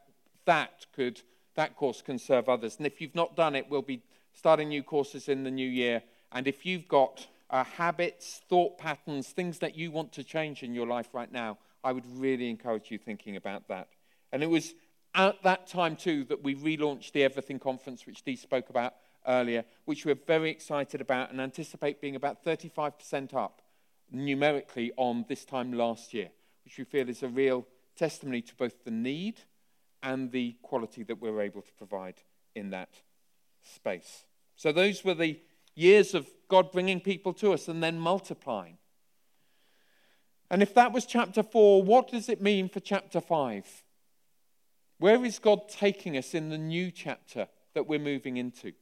that 0.44 0.87
could 0.94 1.22
that 1.57 1.75
course 1.75 2.03
can 2.03 2.18
serve 2.18 2.49
others. 2.49 2.77
And 2.77 2.87
if 2.87 3.01
you've 3.01 3.14
not 3.14 3.35
done 3.35 3.57
it, 3.57 3.68
we'll 3.68 3.83
be 3.83 4.03
starting 4.33 4.68
new 4.68 4.83
courses 4.83 5.29
in 5.29 5.42
the 5.42 5.51
new 5.51 5.68
year. 5.68 6.03
And 6.37 6.46
if 6.46 6.66
you've 6.66 6.87
got 6.87 7.27
uh, 7.49 7.64
habits, 7.64 8.42
thought 8.46 8.77
patterns, 8.77 9.29
things 9.29 9.59
that 9.61 9.75
you 9.75 9.90
want 9.90 10.12
to 10.12 10.22
change 10.22 10.62
in 10.62 10.75
your 10.75 10.87
life 10.87 11.14
right 11.14 11.33
now, 11.33 11.57
I 11.83 11.92
would 11.92 12.05
really 12.20 12.51
encourage 12.51 12.90
you 12.90 12.99
thinking 12.99 13.37
about 13.37 13.68
that. 13.68 13.88
And 14.33 14.42
it 14.42 14.51
was 14.51 14.75
at 15.14 15.42
that 15.44 15.66
time, 15.66 15.96
too, 15.96 16.25
that 16.25 16.44
we 16.44 16.55
relaunched 16.55 17.12
the 17.12 17.25
Everything 17.25 17.59
Conference, 17.59 18.05
which 18.05 18.22
Dee 18.22 18.37
spoke 18.37 18.68
about 18.68 18.96
earlier, 19.27 19.64
which 19.87 20.05
we're 20.05 20.14
very 20.27 20.51
excited 20.51 21.01
about 21.01 21.31
and 21.31 21.40
anticipate 21.40 22.03
being 22.03 22.16
about 22.16 22.44
35% 22.44 23.33
up 23.33 23.62
numerically 24.12 24.92
on 24.99 25.25
this 25.31 25.46
time 25.46 25.72
last 25.72 26.12
year, 26.12 26.29
which 26.66 26.77
we 26.77 26.85
feel 26.85 27.09
is 27.09 27.22
a 27.22 27.29
real 27.29 27.66
testimony 27.96 28.42
to 28.42 28.55
both 28.57 28.85
the 28.85 28.90
need 28.90 29.40
and 30.03 30.33
the 30.33 30.55
quality 30.61 31.03
that 31.03 31.18
we're 31.18 31.40
able 31.40 31.62
to 31.62 31.72
provide 31.79 32.16
in 32.55 32.68
that 32.68 32.90
space. 33.62 34.27
So, 34.55 34.70
those 34.70 35.03
were 35.03 35.14
the 35.14 35.40
years 35.77 36.15
of 36.15 36.27
God 36.49 36.73
bringing 36.73 37.01
people 37.01 37.33
to 37.35 37.53
us 37.53 37.69
and 37.69 37.83
then 37.83 38.01
multiplying. 38.01 38.79
And 40.51 40.62
if 40.62 40.75
that 40.75 40.93
was 40.93 41.07
chapter 41.07 41.43
4, 41.43 41.83
what 41.83 42.09
does 42.11 42.29
it 42.29 42.41
mean 42.41 42.69
for 42.69 42.81
chapter 42.81 43.21
5? 43.21 43.85
Where 44.99 45.25
is 45.25 45.39
God 45.39 45.69
taking 45.69 46.17
us 46.17 46.35
in 46.35 46.49
the 46.49 46.59
new 46.59 46.91
chapter 46.91 47.49
that 47.75 47.87
we're 47.87 47.99
moving 47.99 48.37
into? 48.37 48.73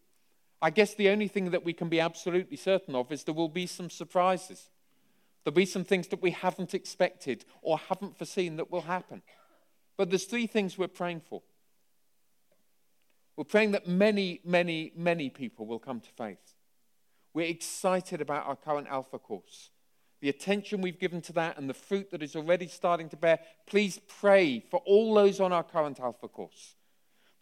I 0.62 0.70
guess 0.70 0.94
the 0.94 1.08
only 1.08 1.28
thing 1.28 1.50
that 1.50 1.64
we 1.64 1.72
can 1.72 1.88
be 1.88 2.00
absolutely 2.00 2.56
certain 2.56 2.94
of 2.94 3.10
is 3.10 3.24
there 3.24 3.34
will 3.34 3.48
be 3.48 3.66
some 3.66 3.90
surprises. 3.90 4.70
There'll 5.42 5.54
be 5.54 5.66
some 5.66 5.84
things 5.84 6.08
that 6.08 6.22
we 6.22 6.30
haven't 6.30 6.74
expected 6.74 7.44
or 7.60 7.78
haven't 7.78 8.16
foreseen 8.16 8.56
that 8.56 8.70
will 8.70 8.82
happen. 8.82 9.22
But 9.96 10.10
there's 10.10 10.24
three 10.24 10.46
things 10.46 10.78
we're 10.78 10.88
praying 10.88 11.22
for. 11.28 11.42
We're 13.36 13.44
praying 13.44 13.72
that 13.72 13.88
many, 13.88 14.40
many, 14.44 14.92
many 14.96 15.28
people 15.28 15.66
will 15.66 15.78
come 15.78 16.00
to 16.00 16.10
faith. 16.10 16.53
We're 17.34 17.48
excited 17.48 18.20
about 18.20 18.46
our 18.46 18.56
current 18.56 18.86
Alpha 18.88 19.18
course. 19.18 19.70
The 20.20 20.28
attention 20.28 20.80
we've 20.80 20.98
given 20.98 21.20
to 21.22 21.32
that 21.34 21.58
and 21.58 21.68
the 21.68 21.74
fruit 21.74 22.10
that 22.12 22.22
is 22.22 22.36
already 22.36 22.68
starting 22.68 23.10
to 23.10 23.16
bear. 23.16 23.40
Please 23.66 24.00
pray 24.20 24.60
for 24.70 24.80
all 24.86 25.12
those 25.12 25.40
on 25.40 25.52
our 25.52 25.64
current 25.64 26.00
Alpha 26.00 26.28
course. 26.28 26.76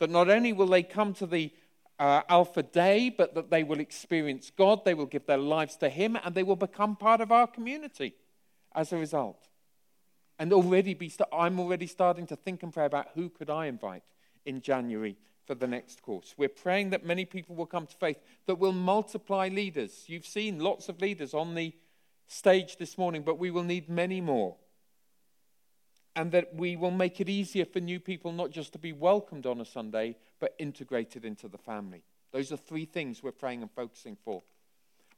That 0.00 0.10
not 0.10 0.28
only 0.28 0.52
will 0.52 0.66
they 0.66 0.82
come 0.82 1.12
to 1.14 1.26
the 1.26 1.52
uh, 1.98 2.22
Alpha 2.28 2.62
Day, 2.62 3.14
but 3.16 3.34
that 3.34 3.50
they 3.50 3.62
will 3.62 3.78
experience 3.78 4.50
God, 4.50 4.84
they 4.84 4.94
will 4.94 5.06
give 5.06 5.26
their 5.26 5.38
lives 5.38 5.76
to 5.76 5.88
Him, 5.88 6.18
and 6.24 6.34
they 6.34 6.42
will 6.42 6.56
become 6.56 6.96
part 6.96 7.20
of 7.20 7.30
our 7.30 7.46
community 7.46 8.14
as 8.74 8.92
a 8.92 8.96
result. 8.96 9.48
And 10.38 10.52
already 10.52 10.94
be, 10.94 11.08
st- 11.08 11.28
I'm 11.32 11.60
already 11.60 11.86
starting 11.86 12.26
to 12.28 12.36
think 12.36 12.64
and 12.64 12.72
pray 12.72 12.86
about 12.86 13.10
who 13.14 13.28
could 13.28 13.50
I 13.50 13.66
invite 13.66 14.02
in 14.44 14.60
January 14.62 15.16
for 15.46 15.54
the 15.54 15.66
next 15.66 16.02
course. 16.02 16.34
We're 16.36 16.48
praying 16.48 16.90
that 16.90 17.04
many 17.04 17.24
people 17.24 17.56
will 17.56 17.66
come 17.66 17.86
to 17.86 17.96
faith, 17.96 18.18
that 18.46 18.58
will 18.58 18.72
multiply 18.72 19.48
leaders. 19.48 20.04
You've 20.06 20.26
seen 20.26 20.60
lots 20.60 20.88
of 20.88 21.00
leaders 21.00 21.34
on 21.34 21.54
the 21.54 21.74
stage 22.28 22.76
this 22.76 22.96
morning, 22.96 23.22
but 23.22 23.38
we 23.38 23.50
will 23.50 23.64
need 23.64 23.88
many 23.88 24.20
more 24.20 24.56
and 26.14 26.32
that 26.32 26.54
we 26.54 26.76
will 26.76 26.90
make 26.90 27.20
it 27.20 27.28
easier 27.28 27.64
for 27.64 27.80
new 27.80 27.98
people 27.98 28.32
not 28.32 28.50
just 28.50 28.72
to 28.72 28.78
be 28.78 28.92
welcomed 28.92 29.46
on 29.46 29.60
a 29.60 29.64
Sunday, 29.64 30.16
but 30.40 30.54
integrated 30.58 31.24
into 31.24 31.48
the 31.48 31.58
family. 31.58 32.02
Those 32.32 32.52
are 32.52 32.56
three 32.56 32.84
things 32.84 33.22
we're 33.22 33.32
praying 33.32 33.62
and 33.62 33.70
focusing 33.70 34.16
for. 34.24 34.42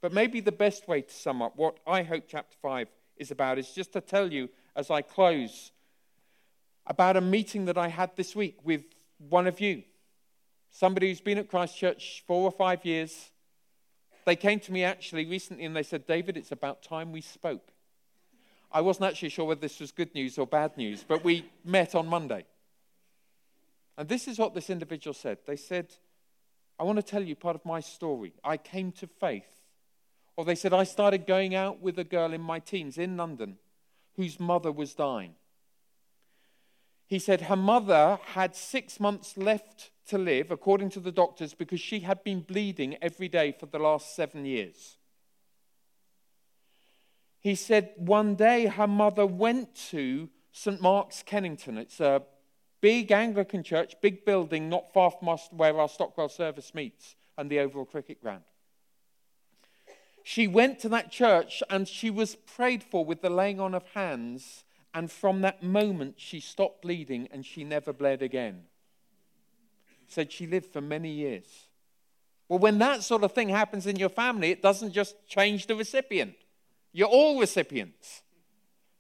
But 0.00 0.12
maybe 0.12 0.40
the 0.40 0.52
best 0.52 0.87
way 0.87 1.02
to 1.02 1.12
sum 1.12 1.42
up 1.42 1.56
what 1.56 1.78
I 1.87 2.02
hope 2.02 2.24
chapter 2.28 2.56
5 2.60 2.88
is 3.16 3.30
about 3.30 3.58
is 3.58 3.70
just 3.70 3.92
to 3.94 4.00
tell 4.00 4.32
you 4.32 4.48
as 4.76 4.90
I 4.90 5.02
close 5.02 5.72
about 6.87 7.16
a 7.16 7.20
meeting 7.20 7.64
that 7.64 7.78
I 7.78 7.88
had 7.88 8.14
this 8.16 8.37
week 8.37 8.58
with 8.64 8.84
one 9.18 9.46
of 9.46 9.60
you. 9.60 9.82
Somebody 10.74 11.08
who's 11.08 11.20
been 11.20 11.38
at 11.38 11.48
Christchurch 11.48 12.24
four 12.26 12.42
or 12.42 12.50
five 12.50 12.84
years. 12.84 13.30
They 14.24 14.34
came 14.34 14.58
to 14.58 14.72
me 14.72 14.82
actually 14.82 15.24
recently 15.24 15.64
and 15.64 15.76
they 15.76 15.84
said, 15.84 16.04
David, 16.04 16.37
it's 16.37 16.50
about 16.50 16.82
time 16.82 17.12
we 17.12 17.20
spoke. 17.20 17.68
I 18.72 18.80
wasn't 18.80 19.06
actually 19.06 19.28
sure 19.28 19.44
whether 19.44 19.60
this 19.60 19.78
was 19.78 19.92
good 19.92 20.12
news 20.16 20.37
or 20.37 20.48
bad 20.48 20.76
news, 20.76 21.04
but 21.06 21.22
we 21.22 21.48
met 21.64 21.94
on 21.94 22.08
Monday. 22.08 22.44
And 23.96 24.08
this 24.08 24.26
is 24.26 24.37
what 24.37 24.52
this 24.52 24.68
individual 24.68 25.14
said. 25.14 25.38
They 25.46 25.54
said, 25.54 25.94
I 26.76 26.82
want 26.82 26.96
to 26.96 27.04
tell 27.04 27.22
you 27.22 27.37
part 27.37 27.54
of 27.54 27.64
my 27.64 27.78
story. 27.78 28.32
I 28.42 28.56
came 28.56 28.90
to 28.92 29.06
faith. 29.06 29.60
Or 30.37 30.44
they 30.44 30.56
said, 30.56 30.72
I 30.72 30.82
started 30.82 31.24
going 31.24 31.54
out 31.54 31.80
with 31.80 32.00
a 32.00 32.04
girl 32.04 32.32
in 32.32 32.40
my 32.40 32.58
teens 32.58 32.98
in 32.98 33.16
London 33.16 33.58
whose 34.16 34.40
mother 34.40 34.72
was 34.72 34.92
dying. 34.92 35.37
He 37.07 37.19
said 37.19 37.43
her 37.43 37.57
mother 37.57 38.19
had 38.35 38.57
six 38.57 38.99
months 38.99 39.37
left 39.37 39.90
to 40.09 40.19
live, 40.19 40.51
according 40.51 40.90
to 40.90 41.01
the 41.01 41.12
doctors, 41.12 41.55
because 41.55 41.81
she 41.81 42.01
had 42.01 42.25
been 42.25 42.40
bleeding 42.40 42.97
every 43.03 43.29
day 43.29 43.53
for 43.53 43.67
the 43.67 43.79
last 43.79 44.14
seven 44.14 44.45
years. 44.45 44.97
He 47.40 47.55
said 47.55 47.93
one 47.97 48.37
day 48.37 48.67
her 48.67 48.87
mother 48.87 49.27
went 49.27 49.75
to 49.90 50.31
St. 50.51 50.81
Mark's, 50.81 51.23
Kennington. 51.23 51.77
It's 51.77 52.01
a 52.01 52.23
big 52.81 53.12
Anglican 53.12 53.62
church, 53.62 53.95
big 54.01 54.25
building, 54.25 54.69
not 54.69 54.93
far 54.93 55.11
from 55.11 55.29
us 55.29 55.49
where 55.51 55.79
our 55.79 55.88
Stockwell 55.88 56.29
service 56.29 56.75
meets 56.75 57.17
and 57.37 57.51
the 57.51 57.61
Oval 57.61 57.85
cricket 57.85 58.23
ground. 58.23 58.45
She 60.23 60.49
went 60.49 60.79
to 60.81 60.88
that 60.88 61.12
church 61.12 61.62
and 61.69 61.87
she 61.87 62.09
was 62.09 62.35
prayed 62.35 62.83
for 62.83 63.05
with 63.05 63.21
the 63.21 63.29
laying 63.29 63.61
on 63.61 63.75
of 63.75 63.85
hands, 63.95 64.63
and 64.94 65.11
from 65.11 65.40
that 65.40 65.62
moment 65.62 66.14
she 66.18 66.38
stopped 66.38 66.83
bleeding 66.83 67.28
and 67.33 67.44
she 67.44 67.64
never 67.64 67.92
bled 67.92 68.22
again. 68.22 68.62
Said 70.07 70.33
she 70.33 70.46
lived 70.46 70.72
for 70.72 70.80
many 70.80 71.11
years. 71.11 71.68
Well, 72.48 72.61
when 72.61 72.78
that 72.78 73.02
sort 73.02 73.24
of 73.24 73.33
thing 73.33 73.48
happens 73.48 73.87
in 73.87 73.96
your 73.96 74.09
family, 74.09 74.50
it 74.50 74.62
doesn't 74.62 74.92
just 74.92 75.16
change 75.26 75.66
the 75.66 75.74
recipient. 75.74 76.35
You're 76.92 77.09
all 77.09 77.40
recipients. 77.40 78.22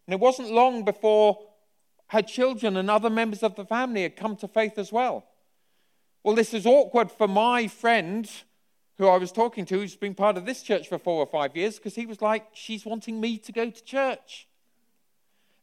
And 0.06 0.14
it 0.14 0.20
wasn't 0.20 0.50
long 0.50 0.84
before 0.84 1.38
her 2.08 2.22
children 2.22 2.76
and 2.76 2.90
other 2.90 3.10
members 3.10 3.42
of 3.42 3.54
the 3.54 3.64
family 3.64 4.02
had 4.02 4.16
come 4.16 4.36
to 4.36 4.48
faith 4.48 4.78
as 4.78 4.90
well. 4.90 5.24
Well, 6.22 6.34
this 6.34 6.54
is 6.54 6.66
awkward 6.66 7.12
for 7.12 7.28
my 7.28 7.68
friend 7.68 8.30
who 8.98 9.08
I 9.08 9.18
was 9.18 9.32
talking 9.32 9.64
to, 9.66 9.78
who's 9.78 9.96
been 9.96 10.14
part 10.14 10.36
of 10.36 10.46
this 10.46 10.62
church 10.62 10.88
for 10.88 10.98
four 10.98 11.22
or 11.22 11.26
five 11.26 11.56
years, 11.56 11.76
because 11.76 11.94
he 11.94 12.06
was 12.06 12.22
like, 12.22 12.46
She's 12.54 12.84
wanting 12.84 13.20
me 13.20 13.38
to 13.38 13.52
go 13.52 13.70
to 13.70 13.84
church. 13.84 14.48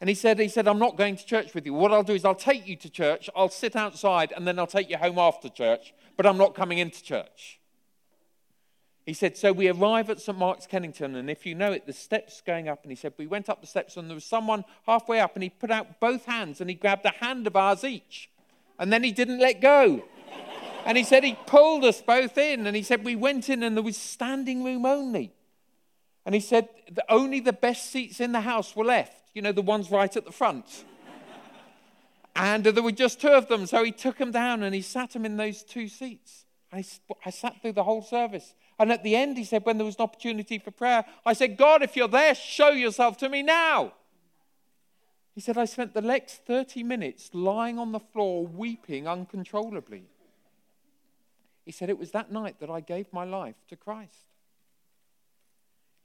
And 0.02 0.10
he 0.10 0.16
said, 0.16 0.40
he 0.40 0.48
said, 0.48 0.68
I'm 0.68 0.80
not 0.80 0.98
going 0.98 1.16
to 1.16 1.26
church 1.26 1.54
with 1.54 1.66
you. 1.66 1.74
What 1.74 1.94
I'll 1.94 2.04
do 2.04 2.14
is 2.14 2.26
I'll 2.26 2.36
take 2.36 2.68
you 2.68 2.76
to 2.76 2.90
church, 2.90 3.30
I'll 3.36 3.50
sit 3.50 3.76
outside, 3.76 4.34
and 4.36 4.48
then 4.48 4.58
I'll 4.58 4.68
take 4.68 4.90
you 4.90 4.98
home 4.98 5.20
after 5.20 5.48
church, 5.48 5.94
but 6.18 6.26
I'm 6.26 6.38
not 6.38 6.56
coming 6.56 6.80
into 6.80 7.04
church. 7.04 7.60
He 9.06 9.14
said, 9.14 9.38
So 9.38 9.52
we 9.52 9.68
arrive 9.68 10.10
at 10.10 10.20
St. 10.20 10.38
Mark's, 10.38 10.68
Kennington, 10.68 11.16
and 11.16 11.30
if 11.30 11.46
you 11.46 11.56
know 11.56 11.72
it, 11.72 11.86
the 11.86 11.94
steps 11.94 12.42
going 12.46 12.68
up. 12.68 12.84
And 12.84 12.92
he 12.92 12.96
said, 12.96 13.14
We 13.18 13.28
went 13.28 13.50
up 13.50 13.62
the 13.62 13.68
steps, 13.68 13.98
and 13.98 14.10
there 14.10 14.16
was 14.16 14.26
someone 14.26 14.64
halfway 14.86 15.20
up, 15.20 15.36
and 15.36 15.44
he 15.44 15.50
put 15.50 15.72
out 15.72 16.00
both 16.00 16.26
hands 16.26 16.62
and 16.62 16.70
he 16.70 16.76
grabbed 16.76 17.06
a 17.06 17.12
hand 17.12 17.48
of 17.48 17.56
ours 17.56 17.84
each. 17.84 18.30
And 18.80 18.92
then 18.92 19.04
he 19.04 19.12
didn't 19.12 19.40
let 19.40 19.62
go. 19.62 20.04
and 20.86 20.98
he 20.98 21.04
said, 21.04 21.24
He 21.24 21.36
pulled 21.46 21.84
us 21.84 22.02
both 22.02 22.38
in. 22.38 22.68
And 22.68 22.76
he 22.76 22.84
said, 22.84 23.04
We 23.04 23.16
went 23.16 23.50
in, 23.50 23.64
and 23.64 23.76
there 23.76 23.84
was 23.84 23.98
standing 23.98 24.64
room 24.64 24.86
only. 24.86 25.34
And 26.26 26.36
he 26.36 26.42
said, 26.42 26.70
Only 27.10 27.40
the 27.40 27.54
best 27.54 27.92
seats 27.92 28.20
in 28.20 28.32
the 28.32 28.42
house 28.42 28.76
were 28.76 28.86
left, 28.86 29.21
you 29.34 29.42
know, 29.42 29.52
the 29.52 29.62
ones 29.62 29.92
right 29.92 30.16
at 30.16 30.26
the 30.26 30.32
front. 30.32 30.86
and 32.36 32.66
uh, 32.66 32.72
there 32.72 32.84
were 32.84 32.92
just 32.92 33.22
two 33.22 33.30
of 33.30 33.48
them, 33.48 33.66
so 33.66 33.84
he 33.84 33.92
took 33.92 34.18
them 34.18 34.32
down 34.32 34.64
and 34.64 34.76
he 34.76 34.82
sat 34.82 35.12
them 35.12 35.26
in 35.26 35.38
those 35.38 35.64
two 35.64 35.88
seats. 35.88 36.46
I, 36.72 36.84
I 37.26 37.30
sat 37.30 37.62
through 37.62 37.74
the 37.74 37.84
whole 37.84 38.02
service. 38.02 38.56
And 38.80 38.92
at 38.92 39.04
the 39.04 39.16
end, 39.16 39.38
he 39.38 39.44
said, 39.44 39.66
when 39.66 39.78
there 39.78 39.86
was 39.86 39.96
an 39.96 40.04
opportunity 40.04 40.58
for 40.58 40.72
prayer, 40.72 41.06
I 41.26 41.34
said, 41.34 41.58
God, 41.58 41.84
if 41.84 41.96
you're 41.96 42.08
there, 42.08 42.34
show 42.34 42.70
yourself 42.70 43.18
to 43.18 43.30
me 43.30 43.44
now. 43.44 43.94
He 45.34 45.42
said, 45.42 45.58
I 45.58 45.66
spent 45.66 45.94
the 45.94 46.02
next 46.02 46.46
30 46.46 46.84
minutes 46.84 47.30
lying 47.34 47.80
on 47.80 47.92
the 47.92 48.00
floor, 48.00 48.46
weeping 48.46 49.08
uncontrollably. 49.08 50.06
He 51.66 51.72
said, 51.72 51.90
It 51.90 52.00
was 52.00 52.12
that 52.12 52.32
night 52.32 52.60
that 52.60 52.70
I 52.70 52.82
gave 52.82 53.12
my 53.14 53.24
life 53.24 53.56
to 53.70 53.76
Christ. 53.76 54.31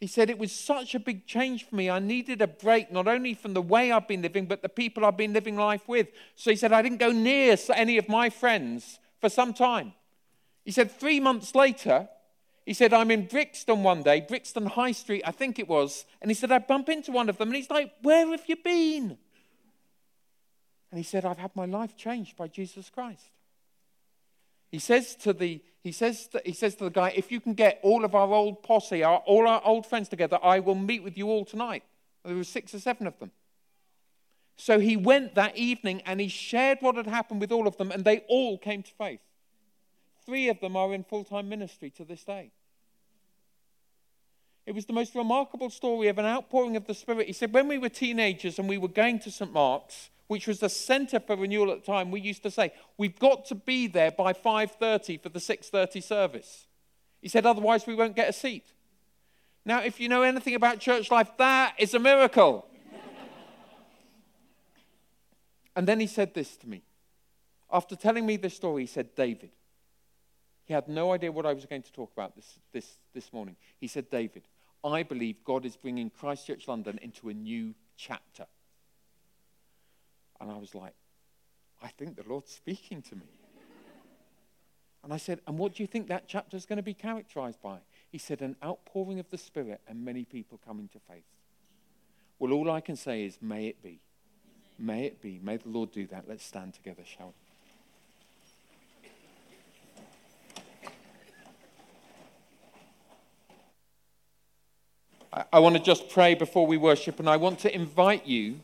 He 0.00 0.06
said, 0.06 0.28
It 0.28 0.38
was 0.38 0.52
such 0.52 0.94
a 0.94 1.00
big 1.00 1.26
change 1.26 1.64
for 1.64 1.76
me. 1.76 1.88
I 1.88 1.98
needed 1.98 2.42
a 2.42 2.46
break, 2.46 2.92
not 2.92 3.08
only 3.08 3.34
from 3.34 3.54
the 3.54 3.62
way 3.62 3.90
I've 3.90 4.08
been 4.08 4.22
living, 4.22 4.46
but 4.46 4.62
the 4.62 4.68
people 4.68 5.04
I've 5.04 5.16
been 5.16 5.32
living 5.32 5.56
life 5.56 5.88
with. 5.88 6.08
So 6.34 6.50
he 6.50 6.56
said, 6.56 6.72
I 6.72 6.82
didn't 6.82 6.98
go 6.98 7.12
near 7.12 7.56
any 7.74 7.96
of 7.96 8.08
my 8.08 8.28
friends 8.28 8.98
for 9.20 9.28
some 9.28 9.54
time. 9.54 9.94
He 10.64 10.70
said, 10.70 10.90
Three 10.90 11.20
months 11.20 11.54
later, 11.54 12.08
he 12.66 12.74
said, 12.74 12.92
I'm 12.92 13.10
in 13.10 13.26
Brixton 13.26 13.82
one 13.82 14.02
day, 14.02 14.20
Brixton 14.20 14.66
High 14.66 14.92
Street, 14.92 15.22
I 15.24 15.30
think 15.30 15.58
it 15.58 15.68
was. 15.68 16.04
And 16.20 16.30
he 16.30 16.34
said, 16.34 16.52
I 16.52 16.58
bump 16.58 16.88
into 16.88 17.12
one 17.12 17.28
of 17.28 17.38
them. 17.38 17.48
And 17.48 17.56
he's 17.56 17.70
like, 17.70 17.92
Where 18.02 18.28
have 18.28 18.44
you 18.48 18.56
been? 18.56 19.16
And 20.90 20.98
he 20.98 21.04
said, 21.04 21.24
I've 21.24 21.38
had 21.38 21.54
my 21.56 21.66
life 21.66 21.96
changed 21.96 22.36
by 22.36 22.48
Jesus 22.48 22.90
Christ. 22.90 23.30
He 24.70 24.78
says 24.78 25.14
to 25.16 25.32
the 25.32 25.62
he 25.82 25.92
says 25.92 26.26
to, 26.28 26.42
he 26.44 26.52
says 26.52 26.74
to 26.76 26.84
the 26.84 26.90
guy, 26.90 27.12
if 27.14 27.30
you 27.30 27.40
can 27.40 27.54
get 27.54 27.78
all 27.80 28.04
of 28.04 28.12
our 28.12 28.32
old 28.32 28.64
posse, 28.64 29.04
our, 29.04 29.18
all 29.18 29.46
our 29.46 29.62
old 29.64 29.86
friends 29.86 30.08
together, 30.08 30.36
I 30.42 30.58
will 30.58 30.74
meet 30.74 31.04
with 31.04 31.16
you 31.16 31.28
all 31.28 31.44
tonight. 31.44 31.84
There 32.24 32.34
were 32.34 32.42
six 32.42 32.74
or 32.74 32.80
seven 32.80 33.06
of 33.06 33.16
them. 33.20 33.30
So 34.56 34.80
he 34.80 34.96
went 34.96 35.36
that 35.36 35.56
evening 35.56 36.02
and 36.04 36.20
he 36.20 36.26
shared 36.26 36.78
what 36.80 36.96
had 36.96 37.06
happened 37.06 37.40
with 37.40 37.52
all 37.52 37.68
of 37.68 37.76
them, 37.76 37.92
and 37.92 38.04
they 38.04 38.24
all 38.28 38.58
came 38.58 38.82
to 38.82 38.90
faith. 38.90 39.20
Three 40.24 40.48
of 40.48 40.58
them 40.58 40.76
are 40.76 40.92
in 40.92 41.04
full 41.04 41.22
time 41.22 41.48
ministry 41.48 41.88
to 41.90 42.04
this 42.04 42.24
day. 42.24 42.50
It 44.66 44.74
was 44.74 44.86
the 44.86 44.92
most 44.92 45.14
remarkable 45.14 45.70
story 45.70 46.08
of 46.08 46.18
an 46.18 46.26
outpouring 46.26 46.76
of 46.76 46.86
the 46.86 46.94
Spirit. 46.94 47.28
He 47.28 47.32
said, 47.32 47.52
When 47.52 47.68
we 47.68 47.78
were 47.78 47.88
teenagers 47.88 48.58
and 48.58 48.68
we 48.68 48.78
were 48.78 48.88
going 48.88 49.20
to 49.20 49.30
St. 49.30 49.52
Mark's, 49.52 50.10
which 50.26 50.48
was 50.48 50.58
the 50.58 50.68
center 50.68 51.20
for 51.20 51.36
renewal 51.36 51.70
at 51.70 51.84
the 51.84 51.92
time, 51.92 52.10
we 52.10 52.20
used 52.20 52.42
to 52.42 52.50
say, 52.50 52.72
we've 52.98 53.18
got 53.18 53.46
to 53.46 53.54
be 53.54 53.86
there 53.86 54.10
by 54.10 54.32
5.30 54.32 55.22
for 55.22 55.28
the 55.28 55.38
6.30 55.38 56.02
service. 56.02 56.66
He 57.22 57.28
said, 57.28 57.46
otherwise 57.46 57.86
we 57.86 57.94
won't 57.94 58.16
get 58.16 58.28
a 58.28 58.32
seat. 58.32 58.72
Now, 59.64 59.82
if 59.82 60.00
you 60.00 60.08
know 60.08 60.22
anything 60.22 60.54
about 60.54 60.80
church 60.80 61.10
life, 61.10 61.30
that 61.38 61.74
is 61.78 61.94
a 61.94 61.98
miracle. 61.98 62.66
and 65.76 65.86
then 65.86 66.00
he 66.00 66.06
said 66.06 66.34
this 66.34 66.56
to 66.58 66.68
me. 66.68 66.82
After 67.72 67.96
telling 67.96 68.26
me 68.26 68.36
this 68.36 68.54
story, 68.54 68.82
he 68.82 68.86
said, 68.86 69.14
David. 69.14 69.50
He 70.64 70.74
had 70.74 70.88
no 70.88 71.12
idea 71.12 71.30
what 71.30 71.46
I 71.46 71.52
was 71.52 71.66
going 71.66 71.82
to 71.82 71.92
talk 71.92 72.10
about 72.12 72.34
this, 72.34 72.58
this, 72.72 72.98
this 73.14 73.32
morning. 73.32 73.56
He 73.78 73.86
said, 73.86 74.10
David, 74.10 74.42
I 74.84 75.02
believe 75.02 75.42
God 75.44 75.64
is 75.64 75.76
bringing 75.76 76.10
Christchurch 76.10 76.68
London 76.68 76.98
into 77.02 77.28
a 77.28 77.34
new 77.34 77.74
chapter. 77.96 78.46
And 80.40 80.50
I 80.50 80.58
was 80.58 80.74
like, 80.74 80.94
I 81.82 81.88
think 81.88 82.16
the 82.16 82.28
Lord's 82.28 82.52
speaking 82.52 83.02
to 83.02 83.16
me. 83.16 83.26
And 85.06 85.12
I 85.12 85.18
said, 85.18 85.40
And 85.46 85.56
what 85.56 85.74
do 85.74 85.84
you 85.84 85.86
think 85.86 86.08
that 86.08 86.24
chapter 86.26 86.56
is 86.56 86.66
going 86.66 86.78
to 86.78 86.82
be 86.82 86.92
characterized 86.92 87.62
by? 87.62 87.78
He 88.10 88.18
said, 88.18 88.42
An 88.42 88.56
outpouring 88.64 89.20
of 89.20 89.30
the 89.30 89.38
Spirit 89.38 89.80
and 89.86 90.04
many 90.04 90.24
people 90.24 90.58
coming 90.66 90.88
to 90.88 90.98
faith. 90.98 91.22
Well, 92.40 92.52
all 92.52 92.68
I 92.70 92.80
can 92.80 92.96
say 92.96 93.24
is, 93.24 93.38
May 93.40 93.68
it 93.68 93.80
be. 93.82 94.00
May 94.78 95.04
it 95.04 95.22
be. 95.22 95.38
May 95.40 95.58
the 95.58 95.68
Lord 95.68 95.92
do 95.92 96.08
that. 96.08 96.24
Let's 96.28 96.44
stand 96.44 96.74
together, 96.74 97.02
shall 97.04 97.28
we? 97.28 97.45
I 105.52 105.58
want 105.58 105.76
to 105.76 105.82
just 105.82 106.08
pray 106.08 106.34
before 106.34 106.66
we 106.66 106.76
worship, 106.78 107.20
and 107.20 107.28
I 107.28 107.36
want 107.36 107.58
to 107.60 107.74
invite 107.74 108.26
you 108.26 108.60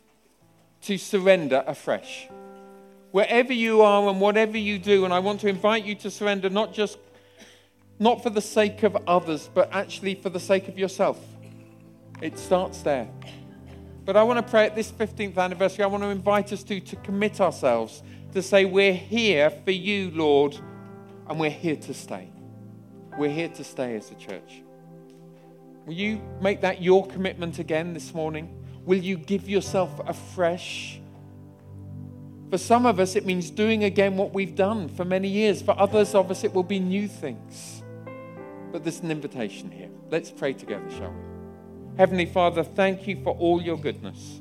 to 0.83 0.97
surrender 0.97 1.63
afresh. 1.67 2.29
Wherever 3.11 3.53
you 3.53 3.83
are 3.83 4.09
and 4.09 4.21
whatever 4.21 4.57
you 4.57 4.79
do, 4.79 5.05
and 5.05 5.13
I 5.13 5.19
want 5.19 5.41
to 5.41 5.49
invite 5.49 5.85
you 5.85 5.95
to 5.97 6.11
surrender 6.11 6.49
not 6.49 6.73
just 6.73 6.99
not 7.99 8.23
for 8.23 8.31
the 8.31 8.41
sake 8.41 8.83
of 8.83 8.97
others, 9.07 9.51
but 9.53 9.69
actually 9.73 10.15
for 10.15 10.31
the 10.31 10.41
sake 10.41 10.67
of 10.67 10.79
yourself. 10.79 11.21
It 12.23 12.39
starts 12.39 12.81
there. 12.81 13.09
But 14.05 14.17
I 14.17 14.23
want 14.23 14.45
to 14.45 14.51
pray 14.51 14.65
at 14.67 14.75
this 14.75 14.91
15th 14.91 15.37
anniversary, 15.37 15.85
I 15.85 15.89
want 15.89 16.03
to 16.03 16.09
invite 16.09 16.53
us 16.53 16.63
to, 16.65 16.81
to 16.81 16.97
commit 16.97 17.41
ourselves 17.41 18.03
to 18.33 18.43
say, 18.43 18.65
We're 18.65 18.95
here 18.95 19.51
for 19.51 19.71
you, 19.71 20.11
Lord, 20.11 20.57
and 21.29 21.39
we're 21.39 21.51
here 21.51 21.77
to 21.77 21.95
stay. 21.95 22.31
We're 23.19 23.31
here 23.31 23.49
to 23.51 23.63
stay 23.63 23.95
as 23.95 24.11
a 24.11 24.15
church. 24.15 24.63
Will 25.87 25.95
you 25.95 26.21
make 26.41 26.61
that 26.61 26.81
your 26.81 27.07
commitment 27.07 27.59
again 27.59 27.93
this 27.93 28.15
morning? 28.15 28.49
Will 28.85 28.99
you 28.99 29.17
give 29.17 29.49
yourself 29.49 29.91
afresh? 30.07 31.01
For 32.51 32.59
some 32.59 32.87
of 32.87 33.01
us, 33.01 33.17
it 33.17 33.27
means 33.27 33.51
doing 33.51 33.85
again 33.85 34.17
what 34.17 34.33
we've 34.33 34.55
done 34.55 34.89
for 34.89 35.05
many 35.05 35.29
years. 35.29 35.61
For 35.63 35.79
others 35.79 36.15
of 36.15 36.31
us, 36.31 36.45
it 36.45 36.53
will 36.53 36.63
be 36.63 36.79
new 36.79 37.09
things. 37.09 37.83
But 38.71 38.85
there's 38.85 39.01
an 39.01 39.11
invitation 39.11 39.71
here. 39.71 39.89
Let's 40.11 40.31
pray 40.31 40.53
together, 40.53 40.89
shall 40.91 41.11
we? 41.11 41.97
Heavenly 41.97 42.27
Father, 42.27 42.63
thank 42.63 43.07
you 43.09 43.23
for 43.23 43.37
all 43.37 43.61
your 43.61 43.77
goodness, 43.77 44.41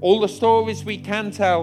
all 0.00 0.20
the 0.20 0.28
stories 0.28 0.84
we 0.84 0.98
can 0.98 1.30
tell, 1.30 1.62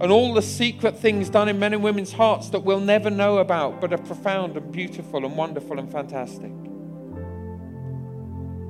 and 0.00 0.10
all 0.10 0.34
the 0.34 0.42
secret 0.42 0.98
things 0.98 1.30
done 1.30 1.48
in 1.48 1.58
men 1.58 1.72
and 1.72 1.82
women's 1.82 2.12
hearts 2.12 2.50
that 2.50 2.60
we'll 2.60 2.80
never 2.80 3.10
know 3.10 3.38
about, 3.38 3.80
but 3.80 3.92
are 3.92 3.98
profound 3.98 4.56
and 4.56 4.72
beautiful 4.72 5.24
and 5.24 5.36
wonderful 5.36 5.78
and 5.78 5.90
fantastic. 5.90 6.50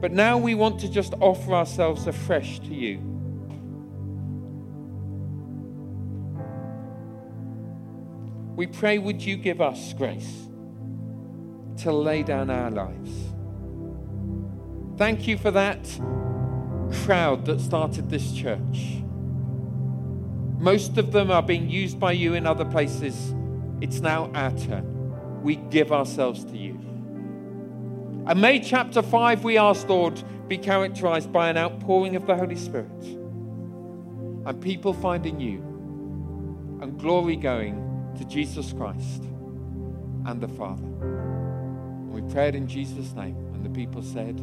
But 0.00 0.12
now 0.12 0.38
we 0.38 0.54
want 0.54 0.80
to 0.80 0.88
just 0.90 1.14
offer 1.20 1.52
ourselves 1.52 2.06
afresh 2.06 2.58
to 2.60 2.74
you. 2.74 2.98
We 8.56 8.66
pray, 8.66 8.98
would 8.98 9.22
you 9.22 9.36
give 9.36 9.60
us 9.60 9.92
grace 9.92 10.48
to 11.78 11.92
lay 11.92 12.22
down 12.22 12.50
our 12.50 12.70
lives? 12.70 13.10
Thank 14.96 15.26
you 15.26 15.38
for 15.38 15.50
that 15.50 15.82
crowd 17.04 17.46
that 17.46 17.60
started 17.60 18.10
this 18.10 18.32
church. 18.32 19.02
Most 20.58 20.98
of 20.98 21.12
them 21.12 21.30
are 21.30 21.42
being 21.42 21.70
used 21.70 21.98
by 21.98 22.12
you 22.12 22.34
in 22.34 22.46
other 22.46 22.66
places. 22.66 23.34
It's 23.80 24.00
now 24.00 24.30
our 24.34 24.50
turn. 24.50 25.42
We 25.42 25.56
give 25.56 25.90
ourselves 25.90 26.44
to 26.44 26.56
you. 26.56 26.89
And 28.30 28.40
may 28.40 28.60
chapter 28.60 29.02
5, 29.02 29.42
we 29.42 29.58
ask, 29.58 29.88
Lord, 29.88 30.22
be 30.46 30.56
characterized 30.56 31.32
by 31.32 31.50
an 31.50 31.56
outpouring 31.56 32.14
of 32.14 32.28
the 32.28 32.36
Holy 32.36 32.54
Spirit 32.54 33.02
and 33.02 34.60
people 34.60 34.92
finding 34.92 35.40
you 35.40 35.58
and 36.80 36.96
glory 36.96 37.34
going 37.34 38.14
to 38.16 38.24
Jesus 38.24 38.72
Christ 38.72 39.24
and 40.26 40.40
the 40.40 40.46
Father. 40.46 40.84
And 40.84 42.12
we 42.12 42.22
prayed 42.32 42.54
in 42.54 42.68
Jesus' 42.68 43.14
name. 43.14 43.34
And 43.52 43.64
the 43.64 43.70
people 43.70 44.00
said, 44.00 44.38